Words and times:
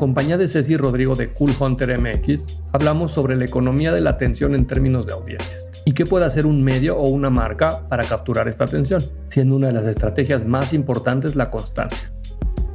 Compañía 0.00 0.38
de 0.38 0.48
Ceci 0.48 0.78
Rodrigo 0.78 1.14
de 1.14 1.28
Cool 1.28 1.52
Hunter 1.60 1.98
MX, 1.98 2.62
hablamos 2.72 3.12
sobre 3.12 3.36
la 3.36 3.44
economía 3.44 3.92
de 3.92 4.00
la 4.00 4.08
atención 4.08 4.54
en 4.54 4.66
términos 4.66 5.06
de 5.06 5.12
audiencias 5.12 5.70
y 5.84 5.92
qué 5.92 6.06
puede 6.06 6.24
hacer 6.24 6.46
un 6.46 6.64
medio 6.64 6.96
o 6.96 7.06
una 7.08 7.28
marca 7.28 7.86
para 7.86 8.04
capturar 8.04 8.48
esta 8.48 8.64
atención, 8.64 9.04
siendo 9.28 9.56
una 9.56 9.66
de 9.66 9.74
las 9.74 9.84
estrategias 9.84 10.46
más 10.46 10.72
importantes 10.72 11.36
la 11.36 11.50
constancia. 11.50 12.10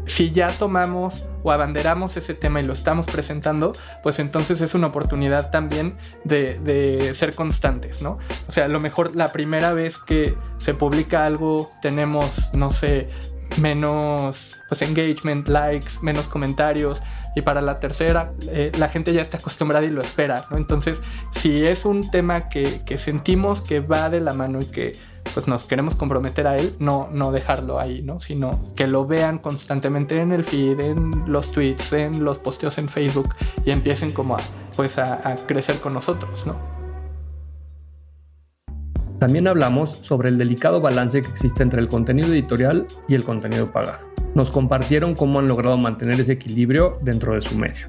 Si 0.06 0.30
ya 0.30 0.52
tomamos 0.52 1.28
o 1.42 1.52
abanderamos 1.52 2.16
ese 2.16 2.36
tema 2.36 2.62
y 2.62 2.64
lo 2.64 2.74
estamos 2.74 3.08
presentando, 3.08 3.72
pues 4.04 4.20
entonces 4.20 4.62
es 4.62 4.76
una 4.76 4.86
oportunidad 4.86 5.50
también 5.50 5.96
de, 6.26 7.12
ser 7.16 7.34
constantes, 7.34 8.04
¿no? 8.04 8.20
O 8.48 8.52
sea, 8.52 8.66
a 8.66 8.68
lo 8.68 8.80
mejor 8.80 9.16
la 9.16 9.30
primera 9.32 9.74
vez 9.74 9.98
que 9.98 10.36
se 10.58 10.76
publica 10.76 11.26
algo 11.26 11.72
tenemos, 11.82 12.52
no 12.54 12.72
sé, 12.72 13.10
menos 13.60 14.55
pues 14.68 14.82
engagement, 14.82 15.48
likes, 15.48 15.94
menos 16.02 16.28
comentarios 16.28 17.02
y 17.36 17.42
para 17.42 17.62
la 17.62 17.76
tercera 17.76 18.34
eh, 18.50 18.72
la 18.78 18.90
gente 18.90 19.14
ya 19.14 19.22
está 19.22 19.38
acostumbrada 19.38 19.86
y 19.86 19.92
lo 19.92 20.02
espera, 20.02 20.46
¿no? 20.50 20.58
Entonces, 20.58 21.02
si 21.32 21.66
es 21.66 21.86
un 21.86 22.10
tema 22.10 22.50
que, 22.50 22.82
que, 22.86 22.98
sentimos 22.98 23.62
que 23.62 23.80
va 23.80 24.10
de 24.10 24.22
la 24.22 24.34
mano 24.34 24.60
y 24.62 24.66
que 24.66 24.94
pues 25.34 25.48
nos 25.48 25.66
queremos 25.66 25.96
comprometer 25.96 26.48
a 26.48 26.56
él, 26.56 26.76
no, 26.80 27.10
no 27.12 27.32
dejarlo 27.32 27.80
ahí, 27.80 28.02
¿no? 28.02 28.22
Sino 28.22 28.74
que 28.76 28.88
lo 28.88 29.06
vean 29.06 29.40
constantemente 29.40 30.20
en 30.20 30.32
el 30.32 30.46
feed, 30.46 30.80
en 30.80 31.32
los 31.32 31.52
tweets, 31.52 31.94
en 31.94 32.24
los 32.24 32.38
posteos 32.38 32.78
en 32.78 32.90
Facebook 32.90 33.36
y 33.66 33.72
empiecen 33.72 34.12
como 34.12 34.36
a, 34.36 34.40
pues 34.76 34.98
a, 34.98 35.28
a 35.28 35.36
crecer 35.36 35.80
con 35.80 35.94
nosotros, 35.94 36.46
¿no? 36.46 36.75
También 39.20 39.48
hablamos 39.48 39.92
sobre 39.92 40.30
el 40.30 40.38
delicado 40.38 40.82
balance 40.82 41.22
que 41.22 41.30
existe 41.30 41.64
entre 41.64 41.80
el 41.80 41.88
contenido 41.88 42.28
editorial 42.28 42.86
y 43.08 43.16
el 43.16 43.24
contenido 43.24 43.72
pagado. 43.72 44.12
Nos 44.34 44.52
compartieron 44.52 45.16
cómo 45.16 45.40
han 45.40 45.48
logrado 45.48 45.78
mantener 45.78 46.20
ese 46.20 46.34
equilibrio 46.34 47.00
dentro 47.02 47.34
de 47.34 47.42
su 47.42 47.58
medio. 47.58 47.88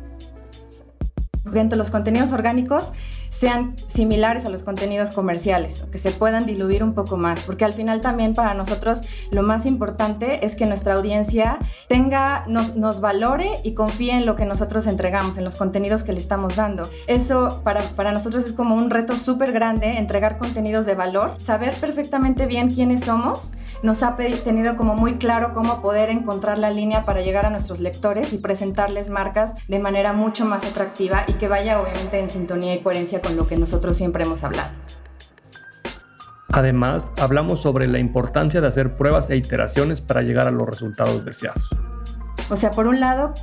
Dentro 1.44 1.70
de 1.70 1.76
los 1.76 1.90
contenidos 1.90 2.32
orgánicos 2.32 2.92
sean 3.38 3.74
similares 3.86 4.46
a 4.46 4.48
los 4.48 4.62
contenidos 4.62 5.10
comerciales, 5.10 5.84
que 5.92 5.98
se 5.98 6.10
puedan 6.10 6.46
diluir 6.46 6.82
un 6.82 6.94
poco 6.94 7.18
más, 7.18 7.40
porque 7.40 7.66
al 7.66 7.74
final 7.74 8.00
también 8.00 8.34
para 8.34 8.54
nosotros 8.54 9.02
lo 9.30 9.42
más 9.42 9.66
importante 9.66 10.46
es 10.46 10.56
que 10.56 10.64
nuestra 10.64 10.94
audiencia 10.94 11.58
tenga, 11.86 12.44
nos, 12.46 12.76
nos 12.76 13.00
valore 13.00 13.50
y 13.62 13.74
confíe 13.74 14.12
en 14.12 14.24
lo 14.24 14.36
que 14.36 14.46
nosotros 14.46 14.86
entregamos, 14.86 15.36
en 15.36 15.44
los 15.44 15.56
contenidos 15.56 16.02
que 16.02 16.12
le 16.12 16.18
estamos 16.18 16.56
dando. 16.56 16.88
Eso 17.08 17.60
para, 17.62 17.82
para 17.82 18.12
nosotros 18.12 18.46
es 18.46 18.52
como 18.52 18.74
un 18.74 18.88
reto 18.88 19.16
súper 19.16 19.52
grande, 19.52 19.98
entregar 19.98 20.38
contenidos 20.38 20.86
de 20.86 20.94
valor, 20.94 21.36
saber 21.38 21.74
perfectamente 21.74 22.46
bien 22.46 22.70
quiénes 22.70 23.02
somos, 23.02 23.52
nos 23.82 24.02
ha 24.02 24.16
tenido 24.16 24.76
como 24.76 24.94
muy 24.94 25.18
claro 25.18 25.52
cómo 25.52 25.82
poder 25.82 26.08
encontrar 26.08 26.56
la 26.58 26.70
línea 26.70 27.04
para 27.04 27.20
llegar 27.20 27.44
a 27.44 27.50
nuestros 27.50 27.80
lectores 27.80 28.32
y 28.32 28.38
presentarles 28.38 29.10
marcas 29.10 29.52
de 29.68 29.78
manera 29.78 30.12
mucho 30.12 30.46
más 30.46 30.64
atractiva 30.64 31.24
y 31.26 31.34
que 31.34 31.48
vaya 31.48 31.80
obviamente 31.80 32.18
en 32.18 32.28
sintonía 32.28 32.74
y 32.74 32.82
coherencia 32.82 33.20
con 33.26 33.36
lo 33.36 33.48
que 33.48 33.56
nosotros 33.56 33.96
siempre 33.96 34.22
hemos 34.22 34.44
hablado. 34.44 34.70
Además, 36.48 37.10
hablamos 37.18 37.60
sobre 37.60 37.88
la 37.88 37.98
importancia 37.98 38.60
de 38.60 38.68
hacer 38.68 38.94
pruebas 38.94 39.30
e 39.30 39.36
iteraciones 39.36 40.00
para 40.00 40.22
llegar 40.22 40.46
a 40.46 40.52
los 40.52 40.66
resultados 40.66 41.24
deseados. 41.24 41.68
O 42.48 42.54
sea, 42.54 42.70
por 42.70 42.86
un 42.86 43.00
lado, 43.00 43.34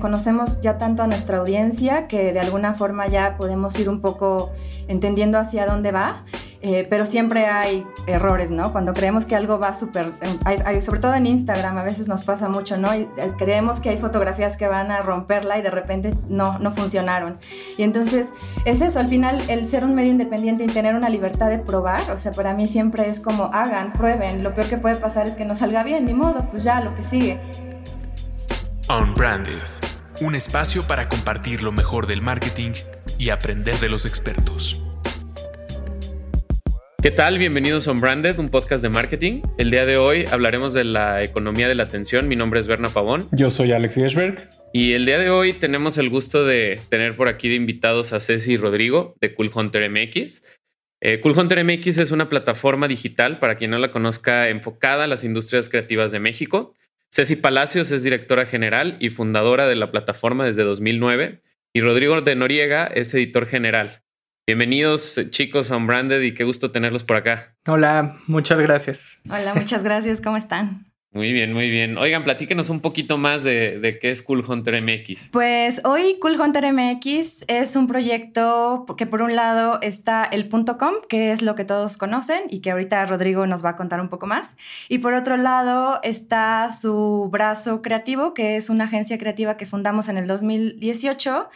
conocemos 0.00 0.60
ya 0.60 0.76
tanto 0.76 1.02
a 1.02 1.06
nuestra 1.06 1.38
audiencia 1.38 2.06
que 2.06 2.34
de 2.34 2.40
alguna 2.40 2.74
forma 2.74 3.08
ya 3.08 3.38
podemos 3.38 3.78
ir 3.78 3.88
un 3.88 4.02
poco 4.02 4.52
entendiendo 4.86 5.38
hacia 5.38 5.64
dónde 5.64 5.90
va 5.90 6.24
eh, 6.62 6.86
pero 6.90 7.06
siempre 7.06 7.46
hay 7.46 7.86
errores, 8.06 8.50
¿no? 8.50 8.70
Cuando 8.70 8.92
creemos 8.92 9.24
que 9.24 9.34
algo 9.34 9.58
va 9.58 9.72
súper, 9.72 10.12
sobre 10.82 11.00
todo 11.00 11.14
en 11.14 11.24
Instagram, 11.24 11.78
a 11.78 11.82
veces 11.82 12.06
nos 12.06 12.22
pasa 12.22 12.50
mucho, 12.50 12.76
¿no? 12.76 12.94
Y, 12.94 13.08
eh, 13.16 13.32
creemos 13.38 13.80
que 13.80 13.88
hay 13.88 13.96
fotografías 13.96 14.58
que 14.58 14.68
van 14.68 14.90
a 14.90 15.00
romperla 15.00 15.58
y 15.58 15.62
de 15.62 15.70
repente 15.70 16.14
no, 16.28 16.58
no 16.58 16.70
funcionaron. 16.70 17.38
Y 17.78 17.82
entonces 17.82 18.28
es 18.66 18.82
eso, 18.82 18.98
al 18.98 19.08
final 19.08 19.40
el 19.48 19.66
ser 19.66 19.86
un 19.86 19.94
medio 19.94 20.10
independiente 20.10 20.64
y 20.64 20.66
tener 20.66 20.94
una 20.94 21.08
libertad 21.08 21.48
de 21.48 21.58
probar, 21.58 22.10
o 22.10 22.18
sea, 22.18 22.32
para 22.32 22.52
mí 22.52 22.68
siempre 22.68 23.08
es 23.08 23.20
como 23.20 23.44
hagan, 23.54 23.94
prueben, 23.94 24.42
lo 24.42 24.52
peor 24.52 24.68
que 24.68 24.76
puede 24.76 24.96
pasar 24.96 25.26
es 25.26 25.36
que 25.36 25.46
no 25.46 25.54
salga 25.54 25.82
bien, 25.82 26.04
ni 26.04 26.12
modo, 26.12 26.46
pues 26.50 26.62
ya, 26.62 26.80
lo 26.80 26.94
que 26.94 27.02
sigue. 27.02 27.40
Unbranded, 28.86 29.62
un 30.20 30.34
espacio 30.34 30.82
para 30.82 31.08
compartir 31.08 31.62
lo 31.62 31.72
mejor 31.72 32.06
del 32.06 32.20
marketing 32.20 32.72
y 33.16 33.30
aprender 33.30 33.78
de 33.78 33.88
los 33.88 34.04
expertos. 34.04 34.84
¿Qué 37.02 37.10
tal? 37.10 37.38
Bienvenidos 37.38 37.88
a 37.88 37.92
Unbranded, 37.92 38.38
un 38.38 38.50
podcast 38.50 38.82
de 38.82 38.90
marketing. 38.90 39.40
El 39.56 39.70
día 39.70 39.86
de 39.86 39.96
hoy 39.96 40.26
hablaremos 40.30 40.74
de 40.74 40.84
la 40.84 41.22
economía 41.22 41.66
de 41.66 41.74
la 41.74 41.84
atención. 41.84 42.28
Mi 42.28 42.36
nombre 42.36 42.60
es 42.60 42.66
Berna 42.66 42.90
Pavón. 42.90 43.26
Yo 43.32 43.48
soy 43.48 43.72
Alex 43.72 43.94
Gershberg. 43.94 44.36
Y 44.74 44.92
el 44.92 45.06
día 45.06 45.18
de 45.18 45.30
hoy 45.30 45.54
tenemos 45.54 45.96
el 45.96 46.10
gusto 46.10 46.44
de 46.44 46.78
tener 46.90 47.16
por 47.16 47.28
aquí 47.28 47.48
de 47.48 47.54
invitados 47.54 48.12
a 48.12 48.20
Ceci 48.20 48.52
y 48.52 48.56
Rodrigo 48.58 49.14
de 49.18 49.34
Cool 49.34 49.50
Hunter 49.54 49.90
MX. 49.90 50.58
Eh, 51.00 51.20
cool 51.20 51.38
Hunter 51.38 51.64
MX 51.64 51.96
es 51.96 52.10
una 52.10 52.28
plataforma 52.28 52.86
digital, 52.86 53.38
para 53.38 53.54
quien 53.54 53.70
no 53.70 53.78
la 53.78 53.90
conozca, 53.90 54.50
enfocada 54.50 55.04
a 55.04 55.08
las 55.08 55.24
industrias 55.24 55.70
creativas 55.70 56.12
de 56.12 56.20
México. 56.20 56.74
Ceci 57.10 57.36
Palacios 57.36 57.92
es 57.92 58.02
directora 58.02 58.44
general 58.44 58.98
y 59.00 59.08
fundadora 59.08 59.66
de 59.66 59.76
la 59.76 59.90
plataforma 59.90 60.44
desde 60.44 60.64
2009 60.64 61.38
y 61.72 61.80
Rodrigo 61.80 62.20
de 62.20 62.36
Noriega 62.36 62.86
es 62.86 63.14
editor 63.14 63.46
general. 63.46 64.02
Bienvenidos 64.46 65.20
chicos 65.30 65.70
a 65.70 65.76
Unbranded 65.76 66.22
y 66.22 66.34
qué 66.34 66.44
gusto 66.44 66.70
tenerlos 66.70 67.04
por 67.04 67.16
acá. 67.16 67.54
Hola, 67.66 68.18
muchas 68.26 68.60
gracias. 68.60 69.18
Hola, 69.30 69.54
muchas 69.54 69.84
gracias. 69.84 70.20
¿Cómo 70.20 70.36
están? 70.36 70.86
Muy 71.12 71.32
bien, 71.32 71.52
muy 71.52 71.68
bien. 71.70 71.98
Oigan, 71.98 72.22
platíquenos 72.22 72.70
un 72.70 72.80
poquito 72.80 73.18
más 73.18 73.42
de, 73.42 73.80
de, 73.80 73.98
qué 73.98 74.12
es 74.12 74.22
Cool 74.22 74.44
Hunter 74.46 74.80
MX. 74.80 75.30
Pues 75.32 75.80
hoy 75.84 76.18
Cool 76.20 76.40
Hunter 76.40 76.72
MX 76.72 77.46
es 77.48 77.74
un 77.74 77.88
proyecto 77.88 78.86
que 78.96 79.06
por 79.06 79.22
un 79.22 79.34
lado 79.34 79.80
está 79.82 80.22
el 80.22 80.48
.com, 80.48 80.94
que 81.08 81.32
es 81.32 81.42
lo 81.42 81.56
que 81.56 81.64
todos 81.64 81.96
conocen 81.96 82.42
y 82.48 82.60
que 82.60 82.70
ahorita 82.70 83.04
Rodrigo 83.06 83.44
nos 83.48 83.64
va 83.64 83.70
a 83.70 83.76
contar 83.76 84.00
un 84.00 84.08
poco 84.08 84.28
más. 84.28 84.54
Y 84.88 84.98
por 84.98 85.14
otro 85.14 85.36
lado 85.36 85.98
está 86.04 86.70
su 86.70 87.28
brazo 87.28 87.82
creativo, 87.82 88.32
que 88.32 88.54
es 88.54 88.70
una 88.70 88.84
agencia 88.84 89.18
creativa 89.18 89.56
que 89.56 89.66
fundamos 89.66 90.08
en 90.08 90.16
el 90.16 90.28
2018 90.28 91.48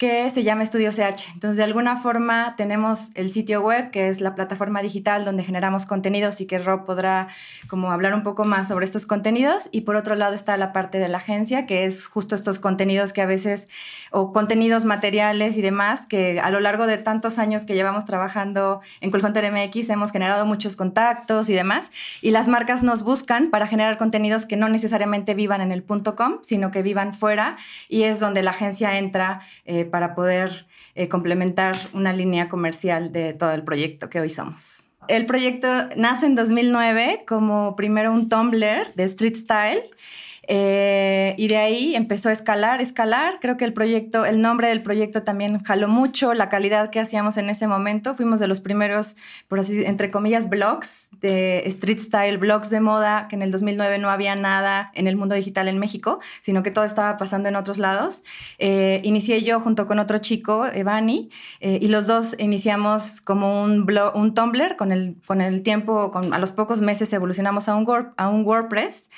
que 0.00 0.30
se 0.30 0.44
llama 0.44 0.62
Estudio 0.62 0.92
CH. 0.92 1.28
Entonces, 1.34 1.58
de 1.58 1.62
alguna 1.62 1.98
forma 1.98 2.54
tenemos 2.56 3.10
el 3.16 3.30
sitio 3.30 3.60
web, 3.60 3.90
que 3.90 4.08
es 4.08 4.22
la 4.22 4.34
plataforma 4.34 4.80
digital 4.80 5.26
donde 5.26 5.44
generamos 5.44 5.84
contenidos 5.84 6.40
y 6.40 6.46
que 6.46 6.58
Rob 6.58 6.86
podrá 6.86 7.28
como 7.68 7.92
hablar 7.92 8.14
un 8.14 8.22
poco 8.22 8.44
más 8.44 8.68
sobre 8.68 8.86
estos 8.86 9.04
contenidos. 9.04 9.68
Y 9.72 9.82
por 9.82 9.96
otro 9.96 10.14
lado 10.14 10.32
está 10.32 10.56
la 10.56 10.72
parte 10.72 10.98
de 10.98 11.08
la 11.08 11.18
agencia, 11.18 11.66
que 11.66 11.84
es 11.84 12.06
justo 12.06 12.34
estos 12.34 12.58
contenidos 12.58 13.12
que 13.12 13.20
a 13.20 13.26
veces, 13.26 13.68
o 14.10 14.32
contenidos 14.32 14.86
materiales 14.86 15.58
y 15.58 15.60
demás, 15.60 16.06
que 16.06 16.40
a 16.40 16.48
lo 16.50 16.60
largo 16.60 16.86
de 16.86 16.96
tantos 16.96 17.38
años 17.38 17.66
que 17.66 17.74
llevamos 17.74 18.06
trabajando 18.06 18.80
en 19.02 19.10
Cool 19.10 19.22
Hunter 19.22 19.52
MX 19.52 19.90
hemos 19.90 20.12
generado 20.12 20.46
muchos 20.46 20.76
contactos 20.76 21.50
y 21.50 21.52
demás. 21.52 21.90
Y 22.22 22.30
las 22.30 22.48
marcas 22.48 22.82
nos 22.82 23.02
buscan 23.02 23.50
para 23.50 23.66
generar 23.66 23.98
contenidos 23.98 24.46
que 24.46 24.56
no 24.56 24.70
necesariamente 24.70 25.34
vivan 25.34 25.60
en 25.60 25.72
el 25.72 25.82
punto 25.82 26.16
.com, 26.16 26.38
sino 26.40 26.70
que 26.70 26.82
vivan 26.82 27.12
fuera. 27.12 27.58
Y 27.90 28.04
es 28.04 28.18
donde 28.18 28.42
la 28.42 28.52
agencia 28.52 28.96
entra. 28.96 29.42
Eh, 29.66 29.89
para 29.90 30.14
poder 30.14 30.66
eh, 30.94 31.08
complementar 31.08 31.76
una 31.92 32.12
línea 32.12 32.48
comercial 32.48 33.12
de 33.12 33.32
todo 33.32 33.52
el 33.52 33.62
proyecto 33.62 34.08
que 34.08 34.20
hoy 34.20 34.30
somos. 34.30 34.84
El 35.08 35.26
proyecto 35.26 35.66
nace 35.96 36.26
en 36.26 36.34
2009 36.34 37.24
como 37.26 37.74
primero 37.74 38.12
un 38.12 38.28
Tumblr 38.28 38.94
de 38.94 39.04
street 39.04 39.36
style 39.36 39.82
Eh, 40.52 41.09
y 41.36 41.48
de 41.48 41.56
ahí 41.56 41.94
empezó 41.94 42.28
a 42.28 42.32
escalar, 42.32 42.80
escalar. 42.80 43.38
Creo 43.40 43.56
que 43.56 43.64
el 43.64 43.72
proyecto, 43.72 44.24
el 44.24 44.40
nombre 44.40 44.68
del 44.68 44.82
proyecto 44.82 45.22
también 45.22 45.62
jaló 45.62 45.88
mucho, 45.88 46.34
la 46.34 46.48
calidad 46.48 46.90
que 46.90 47.00
hacíamos 47.00 47.36
en 47.36 47.50
ese 47.50 47.66
momento. 47.66 48.14
Fuimos 48.14 48.40
de 48.40 48.46
los 48.46 48.60
primeros, 48.60 49.16
por 49.48 49.60
así, 49.60 49.84
entre 49.84 50.10
comillas, 50.10 50.48
blogs 50.48 51.10
de 51.20 51.62
street 51.66 52.00
style, 52.00 52.38
blogs 52.38 52.70
de 52.70 52.80
moda, 52.80 53.28
que 53.28 53.36
en 53.36 53.42
el 53.42 53.50
2009 53.50 53.98
no 53.98 54.10
había 54.10 54.34
nada 54.34 54.90
en 54.94 55.06
el 55.06 55.16
mundo 55.16 55.34
digital 55.34 55.68
en 55.68 55.78
México, 55.78 56.20
sino 56.40 56.62
que 56.62 56.70
todo 56.70 56.84
estaba 56.84 57.16
pasando 57.16 57.48
en 57.48 57.56
otros 57.56 57.78
lados. 57.78 58.22
Eh, 58.58 59.00
inicié 59.04 59.42
yo 59.42 59.60
junto 59.60 59.86
con 59.86 59.98
otro 59.98 60.18
chico, 60.18 60.66
Evani, 60.66 61.30
eh, 61.60 61.78
y 61.80 61.88
los 61.88 62.06
dos 62.06 62.36
iniciamos 62.38 63.20
como 63.20 63.62
un, 63.62 63.86
blog, 63.86 64.16
un 64.16 64.34
Tumblr. 64.34 64.76
Con 64.76 64.92
el, 64.92 65.16
con 65.26 65.40
el 65.40 65.62
tiempo, 65.62 66.10
con, 66.10 66.32
a 66.32 66.38
los 66.38 66.52
pocos 66.52 66.80
meses 66.80 67.12
evolucionamos 67.12 67.68
a 67.68 67.76
un, 67.76 67.86
a 68.16 68.28
un 68.28 68.44
WordPress 68.44 69.10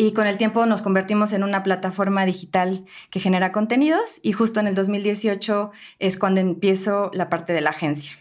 y 0.00 0.12
con 0.12 0.28
el 0.28 0.36
tiempo 0.36 0.64
nos 0.64 0.80
convertimos 0.80 1.32
en 1.32 1.42
una 1.42 1.57
plataforma 1.62 2.24
digital 2.24 2.84
que 3.10 3.20
genera 3.20 3.52
contenidos 3.52 4.20
y 4.22 4.32
justo 4.32 4.60
en 4.60 4.66
el 4.66 4.74
2018 4.74 5.70
es 5.98 6.16
cuando 6.16 6.40
empiezo 6.40 7.10
la 7.14 7.28
parte 7.28 7.52
de 7.52 7.60
la 7.60 7.70
agencia. 7.70 8.16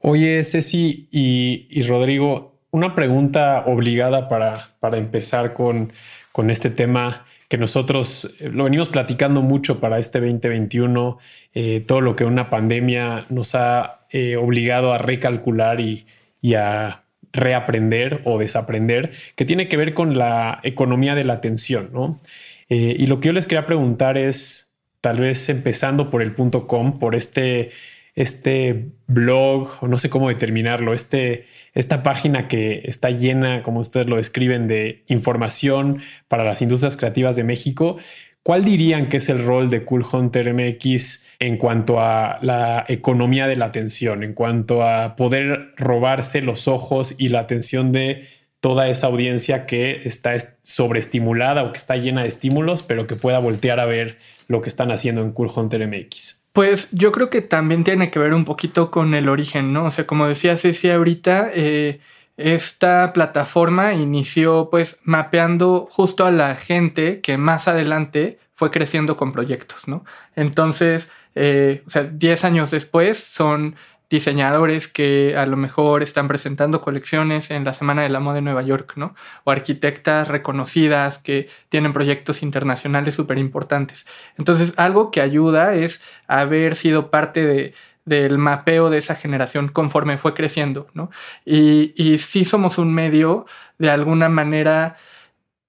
Oye, 0.00 0.42
Ceci 0.44 1.08
y, 1.10 1.82
Rodrigo, 1.82 2.60
una 2.70 2.94
pregunta 2.94 3.64
obligada 3.66 4.28
para, 4.28 4.68
para 4.80 4.98
empezar 4.98 5.54
con, 5.54 5.92
con 6.32 6.50
este 6.50 6.70
tema 6.70 7.24
que 7.48 7.58
nosotros 7.58 8.36
eh, 8.40 8.50
lo 8.50 8.64
venimos 8.64 8.88
platicando 8.88 9.42
mucho 9.42 9.80
para 9.80 9.98
este 9.98 10.20
2021, 10.20 11.18
eh, 11.54 11.80
todo 11.86 12.00
lo 12.00 12.16
que 12.16 12.24
una 12.24 12.50
pandemia 12.50 13.24
nos 13.30 13.54
ha 13.54 14.06
eh, 14.10 14.36
obligado 14.36 14.92
a 14.92 14.98
recalcular 14.98 15.80
y, 15.80 16.06
y 16.40 16.54
a 16.54 17.04
reaprender 17.32 18.22
o 18.24 18.38
desaprender, 18.38 19.12
que 19.36 19.44
tiene 19.44 19.68
que 19.68 19.76
ver 19.76 19.94
con 19.94 20.18
la 20.18 20.60
economía 20.62 21.14
de 21.14 21.24
la 21.24 21.34
atención, 21.34 21.90
¿no? 21.92 22.18
Eh, 22.68 22.96
y 22.98 23.06
lo 23.06 23.20
que 23.20 23.28
yo 23.28 23.32
les 23.32 23.46
quería 23.46 23.66
preguntar 23.66 24.18
es, 24.18 24.74
tal 25.00 25.20
vez 25.20 25.48
empezando 25.48 26.10
por 26.10 26.22
el 26.22 26.32
punto 26.32 26.66
com, 26.66 26.98
por 26.98 27.14
este, 27.14 27.70
este 28.14 28.88
blog, 29.06 29.68
o 29.80 29.88
no 29.88 29.98
sé 29.98 30.10
cómo 30.10 30.28
determinarlo, 30.28 30.94
este, 30.94 31.44
esta 31.74 32.02
página 32.02 32.48
que 32.48 32.82
está 32.84 33.10
llena, 33.10 33.62
como 33.62 33.80
ustedes 33.80 34.08
lo 34.08 34.16
describen, 34.16 34.66
de 34.66 35.04
información 35.06 36.02
para 36.28 36.44
las 36.44 36.62
industrias 36.62 36.96
creativas 36.96 37.36
de 37.36 37.44
México. 37.44 37.98
¿Cuál 38.42 38.64
dirían 38.64 39.08
que 39.08 39.16
es 39.16 39.28
el 39.28 39.44
rol 39.44 39.70
de 39.70 39.84
Cool 39.84 40.04
Hunter 40.10 40.54
MX 40.54 41.26
en 41.38 41.56
cuanto 41.56 42.00
a 42.00 42.38
la 42.42 42.84
economía 42.88 43.46
de 43.46 43.56
la 43.56 43.66
atención, 43.66 44.22
en 44.22 44.34
cuanto 44.34 44.82
a 44.82 45.16
poder 45.16 45.74
robarse 45.76 46.40
los 46.40 46.68
ojos 46.68 47.14
y 47.18 47.28
la 47.28 47.40
atención 47.40 47.92
de 47.92 48.26
toda 48.60 48.88
esa 48.88 49.06
audiencia 49.06 49.66
que 49.66 50.02
está 50.04 50.34
sobreestimulada 50.62 51.62
o 51.62 51.72
que 51.72 51.78
está 51.78 51.96
llena 51.96 52.22
de 52.22 52.28
estímulos, 52.28 52.82
pero 52.82 53.06
que 53.06 53.14
pueda 53.14 53.38
voltear 53.38 53.80
a 53.80 53.86
ver 53.86 54.18
lo 54.48 54.62
que 54.62 54.68
están 54.68 54.90
haciendo 54.90 55.22
en 55.22 55.32
Cool 55.32 55.50
Hunter 55.54 55.86
MX? 55.86 56.44
Pues 56.52 56.88
yo 56.90 57.12
creo 57.12 57.28
que 57.28 57.42
también 57.42 57.84
tiene 57.84 58.10
que 58.10 58.18
ver 58.18 58.32
un 58.32 58.44
poquito 58.44 58.90
con 58.90 59.14
el 59.14 59.28
origen, 59.28 59.72
¿no? 59.72 59.84
O 59.84 59.90
sea, 59.90 60.06
como 60.06 60.26
decía 60.26 60.56
Ceci 60.56 60.88
ahorita, 60.88 61.50
eh, 61.52 62.00
esta 62.36 63.12
plataforma 63.12 63.92
inició 63.92 64.68
pues 64.70 64.98
mapeando 65.02 65.86
justo 65.90 66.24
a 66.24 66.30
la 66.30 66.54
gente 66.54 67.20
que 67.20 67.36
más 67.36 67.68
adelante 67.68 68.38
fue 68.54 68.70
creciendo 68.70 69.16
con 69.16 69.32
proyectos, 69.32 69.86
¿no? 69.86 70.04
Entonces, 70.34 71.10
eh, 71.34 71.82
o 71.86 71.90
sea, 71.90 72.04
10 72.04 72.44
años 72.44 72.70
después 72.70 73.18
son 73.18 73.76
diseñadores 74.08 74.88
que 74.88 75.36
a 75.36 75.46
lo 75.46 75.56
mejor 75.56 76.02
están 76.02 76.28
presentando 76.28 76.80
colecciones 76.80 77.50
en 77.50 77.64
la 77.64 77.74
Semana 77.74 78.02
de 78.02 78.08
la 78.08 78.20
Moda 78.20 78.36
de 78.36 78.42
Nueva 78.42 78.62
York, 78.62 78.92
¿no? 78.96 79.14
O 79.44 79.50
arquitectas 79.50 80.28
reconocidas 80.28 81.18
que 81.18 81.48
tienen 81.68 81.92
proyectos 81.92 82.42
internacionales 82.42 83.14
súper 83.14 83.38
importantes. 83.38 84.06
Entonces, 84.38 84.72
algo 84.76 85.10
que 85.10 85.20
ayuda 85.20 85.74
es 85.74 86.00
haber 86.28 86.76
sido 86.76 87.10
parte 87.10 87.44
de, 87.44 87.74
del 88.04 88.38
mapeo 88.38 88.90
de 88.90 88.98
esa 88.98 89.16
generación 89.16 89.68
conforme 89.68 90.18
fue 90.18 90.34
creciendo, 90.34 90.86
¿no? 90.94 91.10
Y, 91.44 91.92
y 91.96 92.18
sí 92.18 92.44
somos 92.44 92.78
un 92.78 92.94
medio 92.94 93.46
de 93.78 93.90
alguna 93.90 94.28
manera 94.28 94.96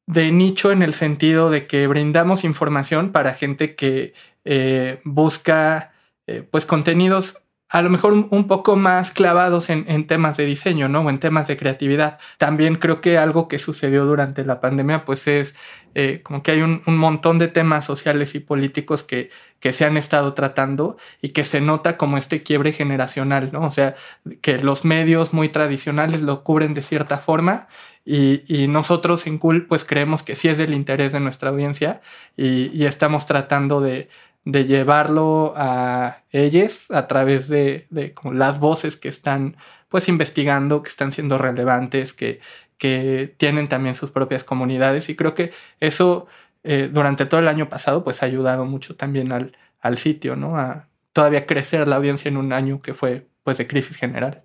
de 0.07 0.31
nicho 0.31 0.71
en 0.71 0.81
el 0.81 0.93
sentido 0.93 1.49
de 1.49 1.67
que 1.67 1.85
brindamos 1.87 2.43
información 2.43 3.11
para 3.11 3.33
gente 3.33 3.75
que 3.75 4.13
eh, 4.45 5.01
busca 5.03 5.91
eh, 6.27 6.47
pues 6.49 6.65
contenidos 6.65 7.37
a 7.69 7.81
lo 7.81 7.89
mejor 7.89 8.13
un, 8.13 8.47
poco 8.47 8.77
más 8.77 9.11
clavados 9.11 9.69
en, 9.69 10.07
temas 10.07 10.37
de 10.37 10.45
diseño, 10.45 10.87
¿no? 10.87 11.01
O 11.01 11.09
en 11.09 11.19
temas 11.19 11.47
de 11.47 11.57
creatividad. 11.57 12.17
También 12.37 12.75
creo 12.75 13.01
que 13.01 13.17
algo 13.17 13.47
que 13.49 13.59
sucedió 13.59 14.05
durante 14.05 14.45
la 14.45 14.61
pandemia, 14.61 15.03
pues 15.03 15.27
es 15.27 15.55
eh, 15.93 16.21
como 16.23 16.43
que 16.43 16.51
hay 16.51 16.61
un, 16.61 16.81
montón 16.85 17.39
de 17.39 17.49
temas 17.49 17.83
sociales 17.85 18.35
y 18.35 18.39
políticos 18.39 19.03
que, 19.03 19.31
que 19.59 19.73
se 19.73 19.83
han 19.83 19.97
estado 19.97 20.33
tratando 20.33 20.97
y 21.21 21.29
que 21.29 21.43
se 21.43 21.59
nota 21.59 21.97
como 21.97 22.17
este 22.17 22.41
quiebre 22.41 22.71
generacional, 22.71 23.49
¿no? 23.51 23.65
O 23.67 23.71
sea, 23.71 23.95
que 24.41 24.59
los 24.59 24.85
medios 24.85 25.33
muy 25.33 25.49
tradicionales 25.49 26.21
lo 26.21 26.43
cubren 26.43 26.73
de 26.73 26.81
cierta 26.81 27.17
forma 27.17 27.67
y, 28.05 28.67
nosotros 28.69 29.27
en 29.27 29.37
Cool 29.37 29.65
pues 29.67 29.83
creemos 29.83 30.23
que 30.23 30.35
sí 30.37 30.47
es 30.47 30.57
del 30.57 30.73
interés 30.73 31.11
de 31.11 31.19
nuestra 31.19 31.49
audiencia 31.49 31.99
y 32.37 32.85
estamos 32.85 33.25
tratando 33.25 33.81
de 33.81 34.07
de 34.47 34.63
llevarlo 34.63 35.53
a 35.57 36.23
ellos 36.31 36.85
a 36.89 37.07
través 37.07 37.49
de, 37.49 37.85
las 38.31 38.59
voces 38.61 38.95
que 38.95 39.09
están 39.09 39.57
pues 39.89 40.07
investigando, 40.07 40.83
que 40.83 40.89
están 40.89 41.11
siendo 41.11 41.37
relevantes, 41.37 42.13
que, 42.13 42.39
que 42.77 43.35
tienen 43.35 43.67
también 43.67 43.95
sus 43.95 44.11
propias 44.11 44.45
comunidades 44.45 45.09
y 45.09 45.17
creo 45.17 45.33
que 45.33 45.51
eso 45.81 46.27
eh, 46.63 46.89
durante 46.89 47.25
todo 47.25 47.41
el 47.41 47.49
año 47.49 47.67
pasado 47.67 48.05
pues 48.05 48.23
ha 48.23 48.25
ayudado 48.25 48.63
mucho 48.63 48.95
también 48.95 49.33
al, 49.33 49.57
al 49.81 49.97
sitio, 49.97 50.37
¿no? 50.37 50.57
A 50.57 50.87
todavía 51.11 51.45
crecer 51.45 51.85
la 51.85 51.97
audiencia 51.97 52.29
en 52.29 52.37
un 52.37 52.53
año 52.53 52.81
que 52.81 52.93
fue 52.93 53.27
pues 53.43 53.57
de 53.57 53.67
crisis 53.67 53.97
general. 53.97 54.43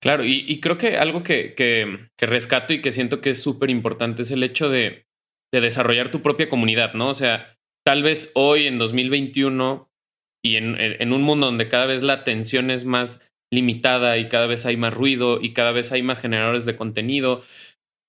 Claro, 0.00 0.22
y, 0.24 0.60
creo 0.60 0.78
que 0.78 0.98
algo 0.98 1.24
que, 1.24 1.54
que, 1.54 2.26
rescato 2.26 2.72
y 2.72 2.82
que 2.82 2.92
siento 2.92 3.20
que 3.20 3.30
es 3.30 3.42
súper 3.42 3.70
importante 3.70 4.22
es 4.22 4.30
el 4.30 4.42
hecho 4.42 4.68
de, 4.68 5.06
de 5.50 5.60
desarrollar 5.60 6.10
tu 6.10 6.20
propia 6.20 6.48
comunidad, 6.48 6.92
¿no? 6.92 7.08
O 7.08 7.14
sea, 7.14 7.53
tal 7.84 8.02
vez 8.02 8.32
hoy 8.34 8.66
en 8.66 8.78
2021 8.78 9.90
y 10.42 10.56
en, 10.56 11.12
un 11.12 11.22
mundo 11.22 11.46
donde 11.46 11.68
cada 11.68 11.86
vez 11.86 12.02
la 12.02 12.14
atención 12.14 12.70
es 12.70 12.84
más 12.84 13.32
limitada 13.52 14.18
y 14.18 14.28
cada 14.28 14.46
vez 14.46 14.66
hay 14.66 14.76
más 14.76 14.92
ruido 14.92 15.38
y 15.40 15.52
cada 15.52 15.72
vez 15.72 15.92
hay 15.92 16.02
más 16.02 16.20
generadores 16.20 16.66
de 16.66 16.76
contenido, 16.76 17.42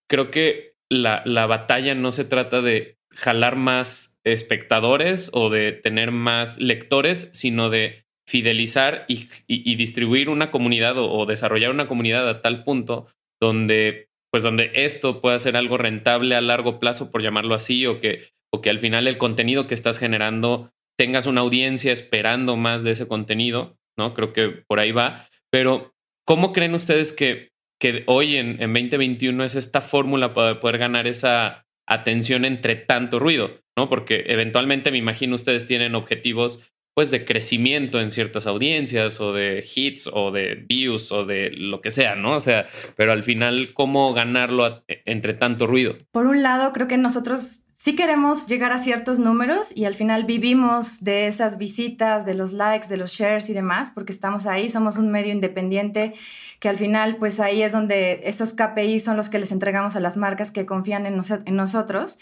creo 0.09 0.31
que 0.31 0.75
la, 0.89 1.21
la 1.25 1.45
batalla 1.45 1.95
no 1.95 2.11
se 2.11 2.25
trata 2.25 2.61
de 2.61 2.97
jalar 3.13 3.55
más 3.55 4.19
espectadores 4.25 5.29
o 5.33 5.49
de 5.49 5.71
tener 5.71 6.11
más 6.11 6.59
lectores, 6.59 7.29
sino 7.33 7.69
de 7.69 8.05
fidelizar 8.27 9.05
y, 9.07 9.75
distribuir 9.75 10.29
una 10.29 10.51
comunidad 10.51 10.97
o, 10.97 11.11
o, 11.11 11.25
desarrollar 11.25 11.71
una 11.71 11.87
comunidad 11.87 12.27
a 12.27 12.41
tal 12.41 12.63
punto 12.63 13.07
donde, 13.39 14.09
pues 14.31 14.43
donde 14.43 14.71
esto 14.73 15.21
pueda 15.21 15.37
ser 15.37 15.55
algo 15.55 15.77
rentable 15.77 16.35
a 16.35 16.41
largo 16.41 16.79
plazo, 16.79 17.11
por 17.11 17.21
llamarlo 17.21 17.53
así, 17.53 17.85
o 17.85 17.99
que 17.99 18.23
que 18.61 18.69
al 18.69 18.79
final 18.79 19.07
el 19.07 19.17
contenido 19.17 19.67
que 19.67 19.73
estás 19.73 19.99
generando 19.99 20.71
tengas 20.97 21.25
una 21.25 21.41
audiencia 21.41 21.91
esperando 21.91 22.55
más 22.55 22.83
de 22.83 22.91
ese 22.91 23.07
contenido, 23.07 23.77
¿no? 23.97 24.13
Creo 24.13 24.33
que 24.33 24.49
por 24.49 24.79
ahí 24.79 24.91
va. 24.91 25.25
Pero, 25.51 25.93
¿cómo 26.25 26.53
creen 26.53 26.73
ustedes 26.73 27.13
que, 27.13 27.51
que 27.79 28.03
hoy 28.07 28.37
en, 28.37 28.61
en 28.61 28.73
2021 28.73 29.43
es 29.43 29.55
esta 29.55 29.81
fórmula 29.81 30.33
para 30.33 30.59
poder 30.59 30.77
ganar 30.77 31.07
esa 31.07 31.65
atención 31.87 32.45
entre 32.45 32.75
tanto 32.75 33.19
ruido, 33.19 33.61
¿no? 33.77 33.89
Porque 33.89 34.25
eventualmente 34.27 34.91
me 34.91 34.97
imagino 34.97 35.35
ustedes 35.35 35.65
tienen 35.65 35.95
objetivos 35.95 36.71
pues 36.95 37.11
de 37.11 37.25
crecimiento 37.25 37.99
en 37.99 38.09
ciertas 38.09 38.47
audiencias 38.47 39.19
o 39.19 39.33
de 39.33 39.65
hits 39.75 40.09
o 40.11 40.31
de 40.31 40.55
views 40.55 41.11
o 41.11 41.25
de 41.25 41.51
lo 41.51 41.81
que 41.81 41.91
sea, 41.91 42.15
¿no? 42.15 42.37
O 42.37 42.39
sea, 42.39 42.65
pero 42.95 43.11
al 43.11 43.21
final, 43.21 43.71
¿cómo 43.73 44.13
ganarlo 44.13 44.81
entre 44.87 45.33
tanto 45.33 45.67
ruido? 45.67 45.97
Por 46.11 46.25
un 46.25 46.41
lado, 46.41 46.71
creo 46.71 46.87
que 46.87 46.97
nosotros 46.97 47.64
sí 47.85 47.95
queremos 47.95 48.47
llegar 48.47 48.71
a 48.71 48.79
ciertos 48.79 49.19
números 49.19 49.71
y 49.75 49.85
al 49.85 49.93
final 49.93 50.23
vivimos 50.25 51.03
de 51.03 51.27
esas 51.27 51.59
visitas, 51.59 52.25
de 52.25 52.33
los 52.33 52.51
likes, 52.51 52.87
de 52.87 52.97
los 52.97 53.11
shares 53.11 53.47
y 53.47 53.53
demás, 53.53 53.91
porque 53.93 54.11
estamos 54.11 54.47
ahí, 54.47 54.71
somos 54.71 54.97
un 54.97 55.11
medio 55.11 55.31
independiente 55.31 56.15
que 56.59 56.67
al 56.67 56.77
final 56.77 57.17
pues 57.17 57.39
ahí 57.39 57.61
es 57.61 57.73
donde 57.73 58.21
esos 58.23 58.55
KPI 58.55 58.99
son 59.01 59.17
los 59.17 59.29
que 59.29 59.37
les 59.37 59.51
entregamos 59.51 59.95
a 59.95 59.99
las 59.99 60.17
marcas 60.17 60.49
que 60.49 60.65
confían 60.65 61.05
en, 61.05 61.21
nosotros. 61.55 62.17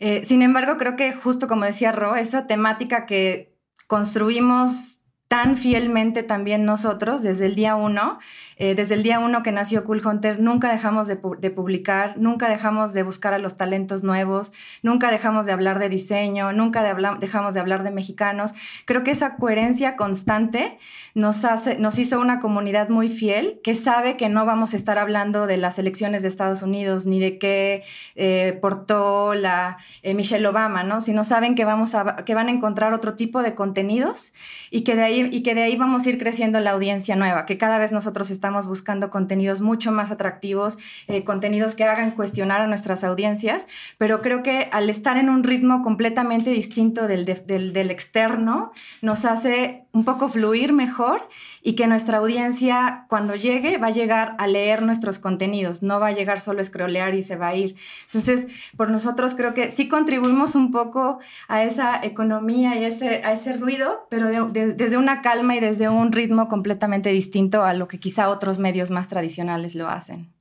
Eh, 0.00 0.22
sin 0.26 0.42
embargo, 0.42 0.76
creo 0.76 0.96
que 0.96 1.14
justo 1.14 1.48
como 1.48 1.64
decía 1.64 1.92
Ro, 1.92 2.14
esa 2.16 2.46
temática 2.46 3.06
que 3.06 3.56
construimos 3.86 4.95
tan 5.28 5.56
fielmente 5.56 6.22
también 6.22 6.64
nosotros 6.64 7.22
desde 7.22 7.46
el 7.46 7.54
día 7.54 7.74
uno. 7.76 8.18
Eh, 8.58 8.74
desde 8.74 8.94
el 8.94 9.02
día 9.02 9.18
uno 9.18 9.42
que 9.42 9.52
nació 9.52 9.84
Cool 9.84 10.00
Hunter, 10.06 10.40
nunca 10.40 10.70
dejamos 10.70 11.08
de, 11.08 11.16
publicar, 11.16 12.16
nunca 12.16 12.48
dejamos 12.48 12.94
de 12.94 13.02
buscar 13.02 13.34
a 13.34 13.38
los 13.38 13.58
talentos 13.58 14.02
nuevos, 14.02 14.52
nunca 14.82 15.10
dejamos 15.10 15.44
de 15.44 15.52
hablar 15.52 15.78
de 15.78 15.90
diseño, 15.90 16.52
nunca 16.52 16.82
dejamos 17.20 17.52
de 17.52 17.60
hablar 17.60 17.82
de 17.82 17.90
mexicanos. 17.90 18.54
Creo 18.86 19.04
que 19.04 19.10
esa 19.10 19.36
coherencia 19.36 19.96
constante 19.96 20.78
nos, 21.14 21.44
hace, 21.44 21.78
nos 21.78 21.98
hizo 21.98 22.18
una 22.18 22.40
comunidad 22.40 22.88
muy 22.88 23.10
fiel 23.10 23.60
que 23.62 23.74
sabe 23.74 24.16
que 24.16 24.30
no 24.30 24.46
vamos 24.46 24.72
a 24.72 24.76
estar 24.76 24.98
hablando 24.98 25.46
de 25.46 25.58
las 25.58 25.78
elecciones 25.78 26.22
de 26.22 26.28
Estados 26.28 26.62
Unidos 26.62 27.04
ni 27.04 27.20
de 27.20 27.38
qué 27.38 27.84
eh, 28.14 28.58
portó 28.62 29.34
la 29.34 29.76
eh, 30.02 30.14
Michelle 30.14 30.46
Obama, 30.46 30.82
¿no? 30.82 31.02
sino 31.02 31.24
saben 31.24 31.56
que, 31.56 31.66
vamos 31.66 31.94
a, 31.94 32.24
que 32.24 32.34
van 32.34 32.48
a 32.48 32.52
encontrar 32.52 32.94
otro 32.94 33.16
tipo 33.16 33.42
de 33.42 33.54
contenidos 33.54 34.32
y 34.70 34.82
que, 34.82 34.96
de 34.96 35.02
ahí, 35.02 35.15
y 35.24 35.42
que 35.42 35.54
de 35.54 35.62
ahí 35.62 35.76
vamos 35.76 36.06
a 36.06 36.10
ir 36.10 36.18
creciendo 36.18 36.60
la 36.60 36.72
audiencia 36.72 37.16
nueva, 37.16 37.46
que 37.46 37.58
cada 37.58 37.78
vez 37.78 37.92
nosotros 37.92 38.30
estamos 38.30 38.66
buscando 38.66 39.10
contenidos 39.10 39.60
mucho 39.60 39.92
más 39.92 40.10
atractivos, 40.10 40.78
eh, 41.08 41.24
contenidos 41.24 41.74
que 41.74 41.84
hagan 41.84 42.10
cuestionar 42.10 42.60
a 42.60 42.66
nuestras 42.66 43.04
audiencias, 43.04 43.66
pero 43.98 44.20
creo 44.20 44.42
que 44.42 44.68
al 44.72 44.90
estar 44.90 45.16
en 45.16 45.30
un 45.30 45.44
ritmo 45.44 45.82
completamente 45.82 46.50
distinto 46.50 47.06
del, 47.06 47.24
del, 47.24 47.90
externo, 47.90 48.72
nos 49.00 49.24
hace 49.24 49.85
un 49.96 50.04
poco 50.04 50.28
fluir 50.28 50.74
mejor 50.74 51.26
y 51.62 51.74
que 51.74 51.86
nuestra 51.86 52.18
audiencia 52.18 53.06
cuando 53.08 53.34
llegue 53.34 53.78
va 53.78 53.86
a 53.86 53.90
llegar 53.90 54.36
a 54.38 54.46
leer 54.46 54.82
nuestros 54.82 55.18
contenidos, 55.18 55.82
no 55.82 55.98
va 55.98 56.08
a 56.08 56.12
llegar 56.12 56.38
solo 56.38 56.60
a 56.60 56.64
scrollear 56.64 57.14
y 57.14 57.22
se 57.22 57.36
va 57.36 57.48
a 57.48 57.56
ir. 57.56 57.76
Entonces, 58.06 58.46
por 58.76 58.90
nosotros 58.90 59.34
creo 59.34 59.54
que 59.54 59.70
sí 59.70 59.88
contribuimos 59.88 60.54
un 60.54 60.70
poco 60.70 61.18
a 61.48 61.64
esa 61.64 62.04
economía 62.04 62.76
y 62.78 62.84
ese, 62.84 63.24
a 63.24 63.32
ese 63.32 63.56
ruido, 63.56 64.06
pero 64.10 64.50
desde 64.52 64.96
una 64.98 65.22
calma 65.22 65.56
y 65.56 65.60
desde 65.60 65.88
un 65.88 66.12
ritmo 66.12 66.48
completamente 66.48 67.08
distinto 67.08 67.64
a 67.64 67.72
lo 67.72 67.88
que 67.88 67.98
quizá 67.98 68.28
otros 68.28 68.58
medios 68.58 68.90
más 68.90 69.08
tradicionales 69.08 69.74
lo 69.74 69.88
hacen. 69.88 70.32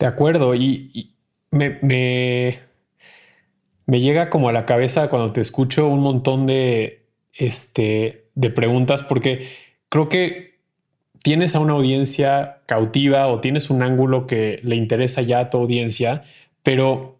De 0.00 0.06
acuerdo, 0.06 0.54
y, 0.54 1.14
me, 1.52 1.78
me, 1.82 2.58
me, 3.86 4.00
llega 4.00 4.30
como 4.30 4.48
a 4.48 4.52
la 4.52 4.66
cabeza 4.66 5.08
cuando 5.08 5.32
te 5.32 5.42
escucho 5.42 5.88
un 5.88 6.00
montón 6.00 6.46
de, 6.46 6.99
este, 7.34 8.26
de 8.34 8.50
preguntas, 8.50 9.02
porque 9.02 9.46
creo 9.88 10.08
que 10.08 10.60
tienes 11.22 11.54
a 11.54 11.60
una 11.60 11.74
audiencia 11.74 12.62
cautiva 12.66 13.26
o 13.28 13.40
tienes 13.40 13.70
un 13.70 13.82
ángulo 13.82 14.26
que 14.26 14.58
le 14.62 14.76
interesa 14.76 15.22
ya 15.22 15.40
a 15.40 15.50
tu 15.50 15.58
audiencia, 15.58 16.22
pero 16.62 17.18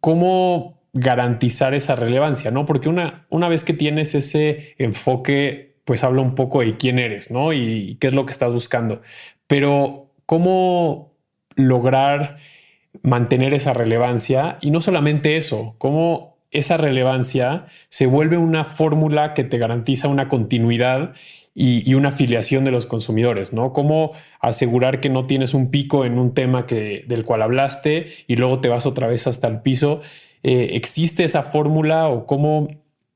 ¿cómo 0.00 0.80
garantizar 0.92 1.74
esa 1.74 1.94
relevancia? 1.94 2.50
¿no? 2.50 2.66
Porque 2.66 2.88
una, 2.88 3.26
una 3.30 3.48
vez 3.48 3.64
que 3.64 3.74
tienes 3.74 4.14
ese 4.14 4.74
enfoque 4.78 5.68
pues 5.88 6.04
habla 6.04 6.20
un 6.20 6.34
poco 6.34 6.60
de 6.60 6.76
quién 6.76 6.98
eres, 6.98 7.30
¿no? 7.30 7.54
Y 7.54 7.96
qué 7.98 8.08
es 8.08 8.12
lo 8.12 8.26
que 8.26 8.32
estás 8.32 8.52
buscando. 8.52 9.00
Pero, 9.46 10.12
¿cómo 10.26 11.14
lograr 11.56 12.36
mantener 13.00 13.54
esa 13.54 13.72
relevancia? 13.72 14.58
Y 14.60 14.70
no 14.70 14.82
solamente 14.82 15.38
eso, 15.38 15.76
¿cómo 15.78 16.36
esa 16.50 16.76
relevancia 16.76 17.66
se 17.88 18.06
vuelve 18.06 18.36
una 18.36 18.64
fórmula 18.64 19.34
que 19.34 19.44
te 19.44 19.58
garantiza 19.58 20.08
una 20.08 20.28
continuidad 20.28 21.14
y, 21.54 21.94
una 21.94 22.10
afiliación 22.10 22.64
de 22.64 22.70
los 22.70 22.86
consumidores, 22.86 23.52
¿no? 23.52 23.72
Cómo 23.72 24.12
asegurar 24.40 25.00
que 25.00 25.08
no 25.08 25.26
tienes 25.26 25.54
un 25.54 25.72
pico 25.72 26.04
en 26.04 26.16
un 26.16 26.32
tema 26.32 26.66
que, 26.66 27.04
del 27.08 27.24
cual 27.24 27.42
hablaste 27.42 28.06
y 28.28 28.36
luego 28.36 28.60
te 28.60 28.68
vas 28.68 28.86
otra 28.86 29.08
vez 29.08 29.26
hasta 29.26 29.48
el 29.48 29.60
piso. 29.60 30.00
Eh, 30.44 30.70
¿Existe 30.74 31.24
esa 31.24 31.42
fórmula 31.42 32.08
o 32.08 32.26
cómo 32.26 32.68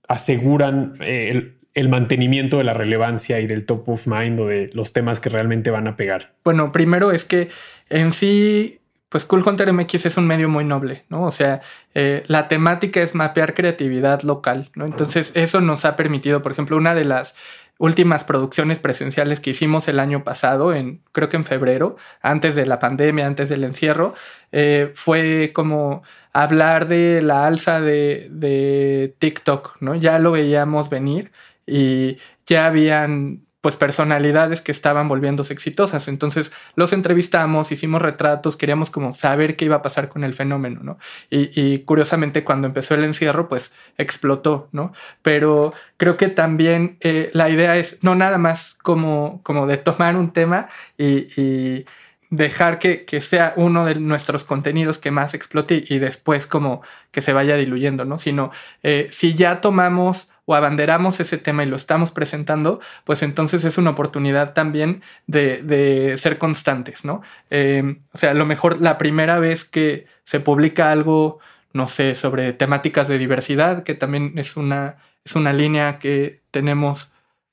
aseguran 0.08 0.94
eh, 1.00 1.28
el, 1.30 1.56
el 1.74 1.88
mantenimiento 1.88 2.58
de 2.58 2.64
la 2.64 2.74
relevancia 2.74 3.38
y 3.38 3.46
del 3.46 3.64
top 3.64 3.88
of 3.88 4.08
mind 4.08 4.40
o 4.40 4.46
de 4.48 4.70
los 4.72 4.92
temas 4.92 5.20
que 5.20 5.28
realmente 5.28 5.70
van 5.70 5.86
a 5.86 5.94
pegar? 5.94 6.32
Bueno, 6.42 6.72
primero 6.72 7.12
es 7.12 7.24
que 7.24 7.48
en 7.90 8.12
sí, 8.12 8.80
pues 9.12 9.26
Cool 9.26 9.46
Hunter 9.46 9.70
MX 9.70 10.06
es 10.06 10.16
un 10.16 10.26
medio 10.26 10.48
muy 10.48 10.64
noble, 10.64 11.04
¿no? 11.10 11.24
O 11.24 11.32
sea, 11.32 11.60
eh, 11.94 12.24
la 12.28 12.48
temática 12.48 13.02
es 13.02 13.14
mapear 13.14 13.52
creatividad 13.52 14.22
local, 14.22 14.70
¿no? 14.74 14.86
Entonces, 14.86 15.32
eso 15.34 15.60
nos 15.60 15.84
ha 15.84 15.96
permitido, 15.96 16.40
por 16.40 16.52
ejemplo, 16.52 16.78
una 16.78 16.94
de 16.94 17.04
las 17.04 17.34
últimas 17.76 18.24
producciones 18.24 18.78
presenciales 18.78 19.40
que 19.40 19.50
hicimos 19.50 19.86
el 19.88 20.00
año 20.00 20.24
pasado, 20.24 20.72
en, 20.72 21.02
creo 21.12 21.28
que 21.28 21.36
en 21.36 21.44
febrero, 21.44 21.96
antes 22.22 22.54
de 22.54 22.64
la 22.64 22.78
pandemia, 22.78 23.26
antes 23.26 23.50
del 23.50 23.64
encierro, 23.64 24.14
eh, 24.50 24.90
fue 24.94 25.52
como 25.52 26.02
hablar 26.32 26.88
de 26.88 27.20
la 27.20 27.46
alza 27.46 27.82
de, 27.82 28.28
de 28.30 29.14
TikTok, 29.18 29.76
¿no? 29.80 29.94
Ya 29.94 30.18
lo 30.18 30.32
veíamos 30.32 30.88
venir 30.88 31.32
y 31.66 32.16
ya 32.46 32.64
habían 32.64 33.42
pues 33.62 33.76
personalidades 33.76 34.60
que 34.60 34.72
estaban 34.72 35.08
volviéndose 35.08 35.52
exitosas. 35.54 36.08
Entonces 36.08 36.52
los 36.74 36.92
entrevistamos, 36.92 37.70
hicimos 37.70 38.02
retratos, 38.02 38.56
queríamos 38.56 38.90
como 38.90 39.14
saber 39.14 39.56
qué 39.56 39.64
iba 39.66 39.76
a 39.76 39.82
pasar 39.82 40.08
con 40.08 40.24
el 40.24 40.34
fenómeno, 40.34 40.80
¿no? 40.82 40.98
Y, 41.30 41.78
curiosamente 41.84 42.44
cuando 42.44 42.66
empezó 42.66 42.94
el 42.94 43.04
encierro, 43.04 43.48
pues 43.48 43.72
explotó, 43.96 44.68
¿no? 44.72 44.92
Pero 45.22 45.72
creo 45.96 46.16
que 46.16 46.28
también 46.28 46.96
eh, 47.00 47.30
la 47.34 47.48
idea 47.50 47.76
es 47.76 47.98
no 48.02 48.16
nada 48.16 48.36
más 48.36 48.76
como, 48.82 49.40
como 49.44 49.66
de 49.68 49.76
tomar 49.76 50.16
un 50.16 50.32
tema 50.32 50.68
y, 50.98 51.84
dejar 52.30 52.78
que, 52.78 53.20
sea 53.20 53.52
uno 53.56 53.84
de 53.84 53.94
nuestros 53.96 54.42
contenidos 54.42 54.96
que 54.96 55.10
más 55.10 55.34
explote 55.34 55.84
y 55.86 55.98
después 55.98 56.46
como 56.46 56.80
que 57.10 57.20
se 57.20 57.34
vaya 57.34 57.56
diluyendo, 57.56 58.06
¿no? 58.06 58.18
Sino 58.18 58.50
eh, 58.82 59.08
si 59.12 59.34
ya 59.34 59.60
tomamos 59.60 60.28
abanderamos 60.54 61.20
ese 61.20 61.38
tema 61.38 61.62
y 61.62 61.66
lo 61.66 61.76
estamos 61.76 62.10
presentando, 62.10 62.80
pues 63.04 63.22
entonces 63.22 63.64
es 63.64 63.78
una 63.78 63.90
oportunidad 63.90 64.54
también 64.54 65.02
de, 65.26 66.16
ser 66.18 66.38
constantes, 66.38 67.04
¿no? 67.04 67.22
Em, 67.50 68.02
o 68.12 68.18
sea, 68.18 68.30
a 68.30 68.34
lo 68.34 68.46
mejor 68.46 68.80
la 68.80 68.98
primera 68.98 69.38
vez 69.38 69.64
que 69.64 70.06
se 70.24 70.40
publica 70.40 70.90
algo, 70.92 71.40
no 71.72 71.88
sé, 71.88 72.14
sobre 72.14 72.52
temáticas 72.52 73.08
de 73.08 73.18
diversidad, 73.18 73.82
que 73.84 73.94
también 73.94 74.34
es 74.38 74.56
una, 74.56 74.96
es 75.24 75.34
una 75.36 75.52
línea 75.52 75.98
que 75.98 76.42
tenemos 76.50 77.08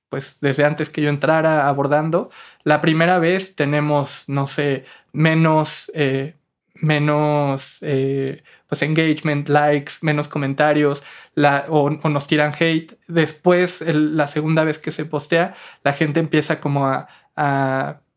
pues 0.09 0.37
desde 0.41 0.65
antes 0.65 0.89
que 0.89 1.01
yo 1.01 1.09
entrara 1.09 1.67
abordando, 1.67 2.29
la 2.63 2.81
primera 2.81 3.19
vez 3.19 3.55
tenemos, 3.55 4.23
no 4.27 4.47
sé, 4.47 4.85
menos, 5.13 5.91
eh, 5.93 6.35
menos 6.73 7.77
eh, 7.81 8.43
pues 8.69 8.83
engagement, 8.83 9.49
likes, 9.49 9.93
menos 10.01 10.27
comentarios, 10.27 11.03
la, 11.33 11.65
o, 11.69 11.89
nos 11.89 12.27
tiran 12.27 12.53
hate. 12.57 12.97
Después, 13.07 13.81
la 13.81 14.27
segunda 14.27 14.63
vez 14.63 14.77
que 14.77 14.91
se 14.91 15.05
postea, 15.05 15.55
la 15.83 15.91
gente 15.91 16.19
empieza 16.19 16.61
como 16.61 16.85
a, 16.87 17.07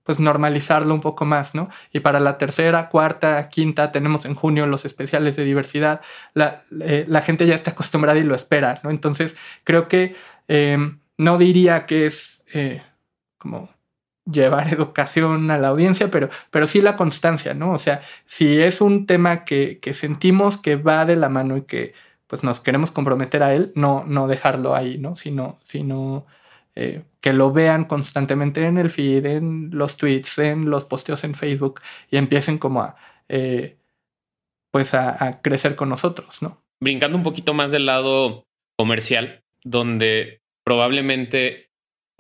pues 0.05 0.21
normalizarlo 0.21 0.93
un 0.93 1.01
poco 1.01 1.25
más, 1.25 1.55
¿no? 1.55 1.71
Y 1.93 2.01
para 2.01 2.21
la 2.21 2.37
tercera, 2.37 2.89
cuarta, 2.89 3.49
quinta, 3.49 3.93
tenemos 3.93 4.25
en 4.27 4.35
junio 4.35 4.67
los 4.67 4.85
especiales 4.85 5.37
de 5.37 5.45
diversidad, 5.45 6.01
la, 6.35 6.65
eh, 6.81 7.07
gente 7.25 7.47
ya 7.47 7.55
está 7.55 7.71
acostumbrada 7.71 8.19
y 8.19 8.25
lo 8.25 8.35
espera, 8.35 8.75
¿no? 8.83 8.91
Entonces, 8.91 9.37
creo 9.65 9.89
que 9.89 10.15
em, 10.49 10.99
no 11.17 11.39
diría 11.39 11.87
que 11.87 12.07
es 12.07 12.43
eh, 12.53 12.83
como 13.39 13.71
llevar 14.31 14.69
educación 14.73 15.51
a 15.51 15.59
la 15.59 15.69
audiencia, 15.69 16.11
pero, 16.11 16.29
pero 16.51 16.67
sí 16.67 16.81
la 16.81 16.97
constancia, 16.97 17.55
¿no? 17.55 17.73
O 17.73 17.79
sea, 17.79 18.03
si 18.27 18.61
es 18.61 18.81
un 18.81 19.07
tema 19.07 19.45
que, 19.45 19.81
sentimos 19.95 20.59
que 20.59 20.77
va 20.77 21.05
de 21.05 21.17
la 21.17 21.29
mano 21.29 21.57
y 21.57 21.63
que 21.63 21.95
pues 22.27 22.43
nos 22.43 22.61
queremos 22.61 22.91
comprometer 22.91 23.43
a 23.43 23.55
él, 23.55 23.73
no, 23.75 24.05
no 24.07 24.27
dejarlo 24.27 24.75
ahí, 24.75 24.97
¿no? 24.97 25.17
Sino, 25.17 25.59
sino 25.65 26.25
eh, 26.75 27.03
que 27.21 27.35
lo 27.35 27.53
vean 27.53 27.85
constantemente 27.85 28.65
en 28.65 28.79
el 28.79 28.91
feed, 28.91 29.27
en 29.27 29.71
los 29.73 29.99
tweets, 29.99 30.39
en 30.39 30.71
los 30.71 30.85
posteos 30.85 31.25
en 31.25 31.35
Facebook 31.35 31.83
y 32.11 32.17
empiecen 32.17 32.57
como 32.57 32.81
a, 32.81 32.97
eh, 33.29 33.77
pues 34.71 34.95
a, 34.95 35.23
a 35.23 35.43
crecer 35.43 35.77
con 35.77 35.91
nosotros, 35.91 36.41
¿no? 36.41 36.63
Brincando 36.81 37.19
un 37.19 37.23
poquito 37.23 37.53
más 37.53 37.71
del 37.71 37.85
lado 37.85 38.45
comercial, 38.77 39.43
donde 39.63 40.41
probablemente 40.65 41.72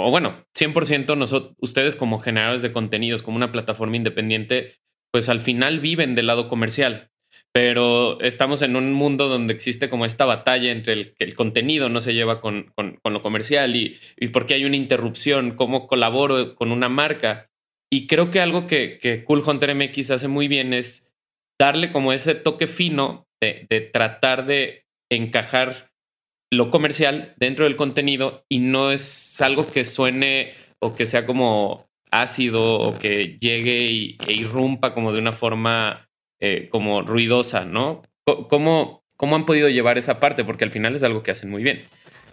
o 0.05 0.11
bueno, 0.11 0.45
100% 0.57 1.17
nosotros, 1.17 1.55
ustedes 1.59 1.97
como 1.97 2.19
generadores 2.19 2.63
de 2.63 2.73
contenidos, 2.73 3.23
como 3.23 3.37
una 3.37 3.53
plataforma 3.53 3.97
independiente, 3.97 4.73
pues 5.13 5.29
al 5.29 5.41
final 5.41 5.81
viven 5.81 6.15
del 6.15 6.27
lado 6.27 6.49
comercial. 6.49 7.11
Pero 7.55 8.21
estamos 8.21 8.63
en 8.63 8.77
un 8.77 8.93
mundo 8.93 9.29
donde 9.29 9.53
existe 9.53 9.89
como 9.89 10.07
esta 10.07 10.25
batalla 10.25 10.71
entre 10.71 10.95
el 10.95 11.15
que 11.15 11.25
el 11.25 11.35
contenido 11.35 11.89
no 11.89 12.01
se 12.01 12.15
lleva 12.15 12.41
con, 12.41 12.73
lo 12.77 13.23
comercial 13.23 13.77
y, 13.77 13.99
y 14.19 14.29
por 14.29 14.47
qué 14.47 14.55
hay 14.55 14.65
una 14.65 14.77
interrupción, 14.77 15.53
cómo 15.53 15.87
colaboro 15.87 16.55
con 16.55 16.73
una 16.73 16.89
marca. 16.89 17.47
Y 17.91 18.07
creo 18.07 18.31
que 18.31 18.41
algo 18.41 18.67
que, 18.67 18.99
que 18.99 19.25
Cool 19.25 19.43
Hunter 19.47 19.75
MX 19.75 20.13
hace 20.13 20.29
muy 20.29 20.49
bien 20.49 20.73
es 20.73 21.13
darle 21.61 21.93
como 21.93 22.15
ese 22.15 22.35
toque 22.35 22.67
fino 22.67 23.27
de, 23.41 23.67
de 23.69 23.81
tratar 23.83 24.47
de 24.47 24.87
encajar 25.11 25.92
lo 26.53 26.71
comercial 26.71 27.33
dentro 27.39 27.65
del 27.65 27.77
contenido 27.77 28.45
y 28.51 28.59
no 28.59 28.93
es 28.93 29.41
algo 29.41 29.67
que 29.73 29.87
suene 29.87 30.53
o 30.81 30.95
que 30.95 31.07
sea 31.07 31.25
como 31.25 31.89
ácido 32.11 32.79
o 32.79 32.99
que 32.99 33.39
llegue 33.41 33.87
y, 33.87 34.19
e 34.27 34.35
irrumpa 34.35 34.93
como 34.93 35.15
de 35.15 35.19
una 35.19 35.33
forma 35.33 36.11
eh, 36.41 36.69
como 36.71 37.01
ruidosa, 37.01 37.65
¿no? 37.65 38.03
¿Cómo, 38.51 39.03
¿Cómo 39.17 39.35
han 39.35 39.47
podido 39.47 39.71
llevar 39.71 39.97
esa 39.97 40.21
parte? 40.21 40.45
Porque 40.45 40.65
al 40.65 40.73
final 40.73 40.95
es 40.95 41.03
algo 41.03 41.23
que 41.23 41.31
hacen 41.31 41.51
muy 41.51 41.63
bien. 41.63 41.85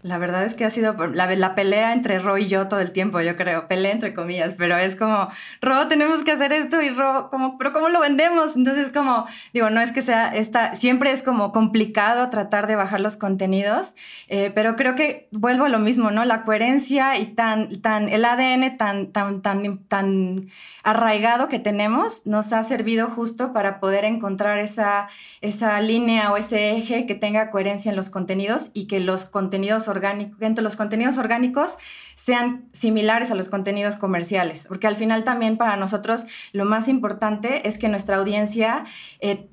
La 0.02 0.18
verdad 0.18 0.46
es 0.46 0.54
que 0.54 0.64
ha 0.64 0.70
sido 0.70 0.94
la, 1.08 1.36
la, 1.36 1.56
pelea 1.56 1.92
entre 1.92 2.20
Ro 2.20 2.38
y 2.38 2.48
yo 2.48 2.70
todo 2.70 2.80
el 2.80 2.92
tiempo, 2.92 3.20
yo 3.20 3.36
creo, 3.36 3.68
pelea 3.68 3.92
entre 3.92 4.14
comillas, 4.14 4.54
pero 4.58 4.78
es 4.78 4.96
como, 4.96 5.30
Ro, 5.62 5.88
tenemos 5.90 6.24
que 6.24 6.32
hacer 6.32 6.54
esto 6.54 6.82
y 6.82 6.90
Ro, 6.90 7.30
como, 7.30 7.58
pero 7.58 7.74
¿cómo 7.74 7.90
lo 7.90 8.00
vendemos? 8.00 8.56
Entonces 8.56 8.92
como, 8.94 9.26
digo, 9.54 9.70
no 9.70 9.82
es 9.82 9.92
que 9.92 10.02
sea 10.02 10.34
esta, 10.34 10.76
siempre 10.76 11.12
es 11.12 11.22
como 11.22 11.52
complicado 11.52 12.30
tratar 12.30 12.68
de 12.68 12.78
bajar 12.78 13.02
los 13.02 13.18
contenidos, 13.18 13.94
eh, 14.30 14.52
pero 14.56 14.78
creo 14.78 14.96
que 14.96 15.28
vuelvo 15.32 15.66
a 15.66 15.70
lo 15.70 15.80
mismo, 15.80 16.12
¿no? 16.12 16.24
La 16.24 16.44
coherencia 16.44 17.18
y 17.18 17.34
tan, 17.34 17.82
tan, 17.82 18.08
el 18.08 18.24
ADN 18.24 18.78
tan, 18.78 19.12
tan, 19.12 19.42
tan, 19.42 19.80
tan 19.80 20.50
arraigado 20.84 21.50
que 21.50 21.60
tenemos 21.60 22.26
nos 22.26 22.54
ha 22.54 22.64
servido 22.64 23.08
justo 23.08 23.52
para 23.52 23.82
poder 23.82 24.06
encontrar 24.06 24.60
esa, 24.60 25.10
esa 25.42 25.80
línea 25.82 26.32
o 26.32 26.38
ese 26.38 26.72
eje 26.78 27.06
que 27.06 27.16
tenga 27.16 27.52
coherencia 27.52 27.90
en 27.90 27.98
los 27.98 28.10
contenidos 28.10 28.72
y 28.74 28.88
que 28.88 29.02
los 29.02 29.26
contenidos 29.26 29.89
orgánicos, 29.90 30.42
entre 30.42 30.64
los 30.64 30.78
contenidos 30.78 31.18
orgánicos 31.18 31.78
sean 32.16 32.70
similares 32.72 33.32
a 33.32 33.36
los 33.36 33.50
contenidos 33.50 33.98
comerciales, 33.98 34.66
porque 34.68 34.88
al 34.88 34.96
final 34.96 35.26
también 35.26 35.58
para 35.58 35.76
nosotros 35.76 36.26
lo 36.54 36.64
más 36.66 36.88
importante 36.88 37.68
es 37.68 37.78
que 37.78 37.90
nuestra 37.90 38.18
audiencia 38.18 38.86
eh, 39.20 39.50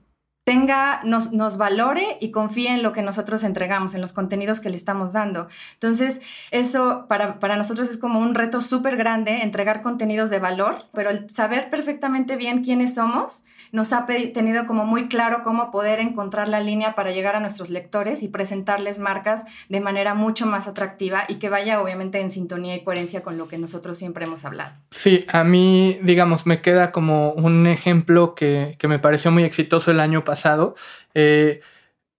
tenga, 0.46 1.00
nos, 1.02 1.32
nos, 1.32 1.56
valore 1.56 2.18
y 2.20 2.30
confíe 2.30 2.70
en 2.70 2.84
lo 2.84 2.92
que 2.92 3.02
nosotros 3.02 3.42
entregamos, 3.42 3.96
en 3.96 4.00
los 4.00 4.12
contenidos 4.12 4.60
que 4.60 4.70
le 4.70 4.76
estamos 4.76 5.12
dando. 5.12 5.48
Entonces, 5.72 6.20
eso 6.52 7.06
para, 7.08 7.40
para 7.40 7.56
nosotros 7.56 7.90
es 7.90 7.98
como 7.98 8.20
un 8.20 8.36
reto 8.36 8.60
súper 8.60 8.96
grande, 8.96 9.42
entregar 9.42 9.82
contenidos 9.82 10.30
de 10.30 10.38
valor, 10.38 10.84
pero 10.92 11.10
el 11.10 11.28
saber 11.30 11.68
perfectamente 11.68 12.36
bien 12.36 12.62
quiénes 12.62 12.94
somos 12.94 13.44
nos 13.72 13.92
ha 13.92 14.06
tenido 14.06 14.66
como 14.66 14.84
muy 14.84 15.08
claro 15.08 15.42
cómo 15.42 15.70
poder 15.70 16.00
encontrar 16.00 16.48
la 16.48 16.60
línea 16.60 16.94
para 16.94 17.12
llegar 17.12 17.36
a 17.36 17.40
nuestros 17.40 17.70
lectores 17.70 18.22
y 18.22 18.28
presentarles 18.28 18.98
marcas 18.98 19.44
de 19.68 19.80
manera 19.80 20.14
mucho 20.14 20.46
más 20.46 20.68
atractiva 20.68 21.24
y 21.28 21.36
que 21.36 21.48
vaya 21.48 21.80
obviamente 21.80 22.20
en 22.20 22.30
sintonía 22.30 22.74
y 22.76 22.84
coherencia 22.84 23.22
con 23.22 23.38
lo 23.38 23.48
que 23.48 23.58
nosotros 23.58 23.98
siempre 23.98 24.24
hemos 24.24 24.44
hablado. 24.44 24.74
Sí, 24.90 25.24
a 25.32 25.44
mí, 25.44 25.98
digamos, 26.02 26.46
me 26.46 26.60
queda 26.60 26.92
como 26.92 27.32
un 27.32 27.66
ejemplo 27.66 28.34
que, 28.34 28.76
me 28.86 28.98
pareció 29.00 29.32
muy 29.32 29.42
exitoso 29.42 29.90
el 29.90 29.98
año 29.98 30.24
pasado. 30.24 30.76
Eh, 31.14 31.60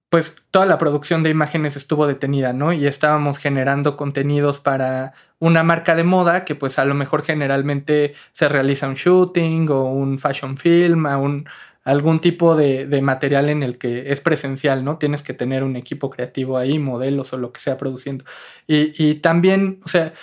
pues 0.10 0.36
toda 0.52 0.66
la 0.66 0.78
producción 0.78 1.24
de 1.24 1.30
imágenes 1.30 1.76
estuvo 1.76 2.08
detenida, 2.08 2.54
¿no? 2.54 2.72
Y 2.74 2.88
estábamos 2.88 3.40
generando 3.40 3.98
contenidos 3.98 4.60
para 4.60 5.14
una 5.40 5.64
marca 5.64 5.96
de 5.96 6.04
moda 6.04 6.46
que 6.46 6.56
pues 6.56 6.80
a 6.80 6.86
lo 6.86 6.96
mejor 6.96 7.24
generalmente 7.24 8.16
se 8.34 8.48
realiza 8.50 8.88
un 8.88 8.96
shooting 8.96 9.70
o 9.70 9.84
un 9.84 10.18
fashion 10.18 10.58
film, 10.58 11.06
un, 11.06 11.48
algún 11.84 12.22
tipo 12.22 12.56
de, 12.56 13.02
material 13.02 13.50
en 13.50 13.64
el 13.64 13.78
que 13.78 14.12
es 14.12 14.22
presencial, 14.22 14.84
¿no? 14.84 14.98
Tienes 14.98 15.22
que 15.22 15.34
tener 15.34 15.64
un 15.64 15.76
equipo 15.76 16.10
creativo 16.10 16.58
ahí, 16.58 16.80
modelos 16.80 17.34
o 17.34 17.38
lo 17.38 17.52
que 17.52 17.60
sea 17.60 17.78
produciendo. 17.78 18.26
Y, 18.68 18.94
y 19.04 19.16
también, 19.16 19.82
o 19.86 19.90
sea, 19.90 20.14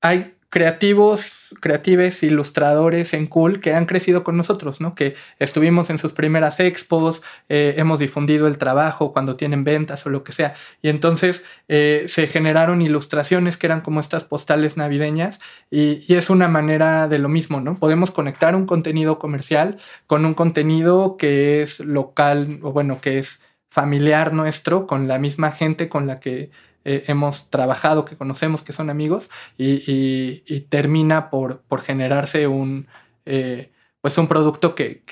hay 0.00 0.34
creativos, 0.50 1.43
creatives, 1.60 2.22
ilustradores 2.22 3.14
en 3.14 3.26
Cool 3.26 3.60
que 3.60 3.74
han 3.74 3.86
crecido 3.86 4.24
con 4.24 4.36
nosotros, 4.36 4.80
¿no? 4.80 4.94
Que 4.94 5.14
estuvimos 5.38 5.90
en 5.90 5.98
sus 5.98 6.12
primeras 6.12 6.60
expos, 6.60 7.22
eh, 7.48 7.74
hemos 7.78 7.98
difundido 7.98 8.46
el 8.46 8.58
trabajo 8.58 9.12
cuando 9.12 9.36
tienen 9.36 9.64
ventas 9.64 10.04
o 10.06 10.10
lo 10.10 10.24
que 10.24 10.32
sea. 10.32 10.54
Y 10.82 10.88
entonces 10.88 11.44
eh, 11.68 12.04
se 12.08 12.26
generaron 12.26 12.82
ilustraciones 12.82 13.56
que 13.56 13.66
eran 13.66 13.80
como 13.80 14.00
estas 14.00 14.24
postales 14.24 14.76
navideñas 14.76 15.40
y, 15.70 16.04
y, 16.12 16.16
es 16.16 16.30
una 16.30 16.48
manera 16.48 17.08
de 17.08 17.18
lo 17.18 17.28
mismo, 17.28 17.60
¿no? 17.60 17.76
Podemos 17.76 18.10
conectar 18.10 18.54
un 18.54 18.66
contenido 18.66 19.18
comercial 19.18 19.78
con 20.06 20.24
un 20.24 20.34
contenido 20.34 21.16
que 21.16 21.62
es 21.62 21.80
local 21.80 22.58
o 22.62 22.72
bueno, 22.72 23.00
que 23.00 23.18
es 23.18 23.40
familiar 23.74 24.32
nuestro, 24.32 24.86
con 24.86 25.08
la 25.08 25.18
misma 25.18 25.50
gente 25.50 25.88
con 25.88 26.06
la 26.06 26.20
que 26.20 26.50
eh, 26.86 27.04
hemos 27.06 27.48
trabajado, 27.48 28.04
que 28.04 28.16
conocemos, 28.16 28.62
que 28.62 28.74
son 28.74 28.90
amigos, 28.90 29.30
y, 29.56 30.42
termina 30.68 31.30
por, 31.30 31.62
por, 31.62 31.80
generarse 31.80 32.46
un, 32.46 32.88
eh, 33.24 33.70
pues 34.02 34.18
un 34.18 34.28
producto 34.28 34.74
que, 34.74 35.02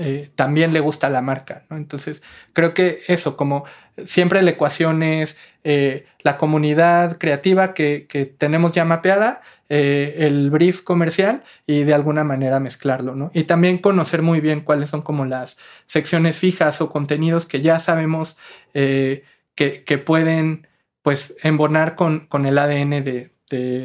eh, 0.00 0.30
también 0.34 0.72
le 0.72 0.80
gusta 0.80 1.08
a 1.08 1.10
la 1.10 1.20
marca. 1.20 1.64
Entonces, 1.70 2.22
creo 2.54 2.72
que 2.72 3.02
eso, 3.08 3.36
como 3.36 3.64
siempre 4.06 4.40
la 4.42 4.52
ecuación 4.52 5.02
es 5.02 5.36
la 6.22 6.38
comunidad 6.38 7.18
creativa 7.18 7.74
que, 7.74 8.06
que 8.08 8.24
tenemos 8.24 8.72
ya 8.72 8.86
mapeada, 8.86 9.42
el 9.68 10.48
brief 10.50 10.82
comercial 10.82 11.42
y 11.66 11.82
de 11.82 11.92
alguna 11.92 12.24
manera 12.24 12.60
mezclarlo. 12.60 13.14
¿no? 13.14 13.30
Y 13.34 13.44
también 13.44 13.76
conocer 13.76 14.22
muy 14.22 14.40
bien 14.40 14.62
cuáles 14.62 14.88
son 14.88 15.02
como 15.02 15.26
las 15.26 15.58
secciones 15.86 16.36
fijas 16.38 16.80
o 16.80 16.88
contenidos 16.90 17.44
que 17.44 17.60
ya 17.60 17.78
sabemos 17.78 18.38
que, 18.72 19.24
que 19.56 19.98
pueden 19.98 20.68
pues 21.08 21.34
embonar 21.42 21.96
con, 21.96 22.26
con 22.26 22.44
el 22.44 22.58
ADN 22.58 23.02
de, 23.02 23.30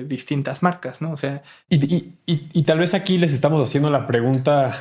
distintas 0.10 0.62
marcas, 0.62 1.02
¿no? 1.02 1.14
O 1.14 1.16
sea. 1.16 1.42
Y, 1.70 2.64
tal 2.64 2.80
vez 2.80 2.94
aquí 2.94 3.18
les 3.18 3.32
estamos 3.32 3.66
haciendo 3.66 3.90
la 3.90 4.08
pregunta 4.08 4.78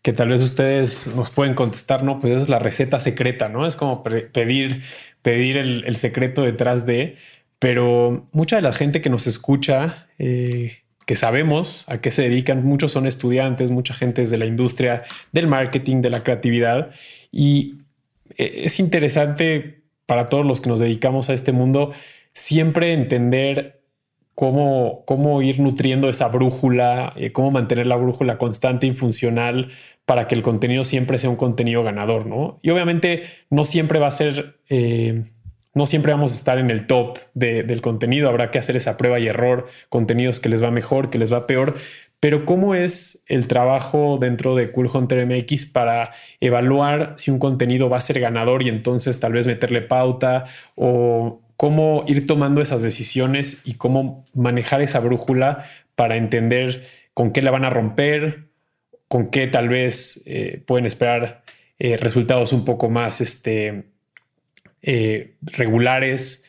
que 0.00 0.14
tal 0.14 0.30
vez 0.30 0.40
ustedes 0.40 1.14
nos 1.14 1.30
pueden 1.30 1.54
contestar, 1.54 2.02
¿no? 2.02 2.18
Pues 2.18 2.32
esa 2.32 2.44
es 2.44 2.48
la 2.48 2.58
receta 2.58 2.98
secreta, 2.98 3.50
¿no? 3.50 3.66
Es 3.66 3.76
como 3.76 4.02
pedir, 4.02 4.82
pedir 5.20 5.58
el, 5.58 5.96
secreto 5.96 6.40
detrás 6.44 6.86
de, 6.86 7.16
pero 7.58 8.24
mucha 8.32 8.56
de 8.56 8.62
la 8.62 8.72
gente 8.72 9.02
que 9.02 9.10
nos 9.10 9.26
escucha, 9.26 10.06
eh, 10.18 10.78
que 11.04 11.14
sabemos 11.14 11.84
a 11.88 12.00
qué 12.00 12.10
se 12.10 12.22
dedican, 12.22 12.64
muchos 12.64 12.92
son 12.92 13.06
estudiantes, 13.06 13.70
mucha 13.70 13.92
gente 13.92 14.22
es 14.22 14.30
de 14.30 14.38
la 14.38 14.46
industria 14.46 15.02
del 15.32 15.46
marketing, 15.46 16.00
de 16.00 16.08
la 16.08 16.22
creatividad, 16.22 16.90
y 17.30 17.82
eh, 18.38 18.62
es 18.64 18.80
interesante 18.80 19.81
para 20.12 20.28
todos 20.28 20.44
los 20.44 20.60
que 20.60 20.68
nos 20.68 20.78
dedicamos 20.78 21.30
a 21.30 21.32
este 21.32 21.52
mundo, 21.52 21.90
siempre 22.34 22.92
entender 22.92 23.80
cómo, 24.34 25.04
cómo 25.06 25.40
ir 25.40 25.58
nutriendo 25.58 26.10
esa 26.10 26.28
brújula, 26.28 27.14
eh, 27.16 27.32
cómo 27.32 27.50
mantener 27.50 27.86
la 27.86 27.96
brújula 27.96 28.36
constante 28.36 28.86
y 28.86 28.92
funcional 28.92 29.70
para 30.04 30.28
que 30.28 30.34
el 30.34 30.42
contenido 30.42 30.84
siempre 30.84 31.16
sea 31.16 31.30
un 31.30 31.36
contenido 31.36 31.82
ganador, 31.82 32.26
¿no? 32.26 32.60
Y 32.60 32.68
obviamente 32.68 33.22
no 33.48 33.64
siempre 33.64 34.00
va 34.00 34.08
a 34.08 34.10
ser, 34.10 34.60
eh, 34.68 35.22
no 35.72 35.86
siempre 35.86 36.12
vamos 36.12 36.32
a 36.32 36.34
estar 36.34 36.58
en 36.58 36.68
el 36.68 36.86
top 36.86 37.16
del 37.32 37.80
contenido, 37.80 38.28
habrá 38.28 38.50
que 38.50 38.58
hacer 38.58 38.76
esa 38.76 38.98
prueba 38.98 39.18
y 39.18 39.28
error, 39.28 39.66
contenidos 39.88 40.40
que 40.40 40.50
les 40.50 40.62
va 40.62 40.70
mejor, 40.70 41.08
que 41.08 41.16
les 41.16 41.32
va 41.32 41.46
peor, 41.46 41.74
pero 42.22 42.44
¿cómo 42.44 42.76
es 42.76 43.24
el 43.26 43.48
trabajo 43.48 44.16
dentro 44.16 44.54
de 44.54 44.70
Cool 44.70 44.88
Hunter 44.94 45.26
MX 45.26 45.66
para 45.66 46.12
evaluar 46.38 47.14
si 47.16 47.32
un 47.32 47.40
contenido 47.40 47.88
va 47.88 47.96
a 47.96 48.00
ser 48.00 48.20
ganador 48.20 48.62
y 48.62 48.68
entonces 48.68 49.18
tal 49.18 49.32
vez 49.32 49.48
meterle 49.48 49.82
pauta 49.82 50.44
o 50.76 51.42
cómo 51.56 52.04
ir 52.06 52.28
tomando 52.28 52.60
esas 52.60 52.80
decisiones 52.80 53.62
y 53.64 53.74
cómo 53.74 54.24
manejar 54.34 54.82
esa 54.82 55.00
brújula 55.00 55.64
para 55.96 56.14
entender 56.14 56.84
con 57.12 57.32
qué 57.32 57.42
la 57.42 57.50
van 57.50 57.64
a 57.64 57.70
romper, 57.70 58.50
con 59.08 59.28
qué 59.28 59.48
tal 59.48 59.68
vez 59.68 60.22
eh, 60.26 60.62
pueden 60.64 60.86
esperar 60.86 61.42
eh, 61.80 61.96
resultados 61.96 62.52
un 62.52 62.64
poco 62.64 62.88
más 62.88 63.20
este, 63.20 63.86
eh, 64.80 65.34
regulares 65.40 66.41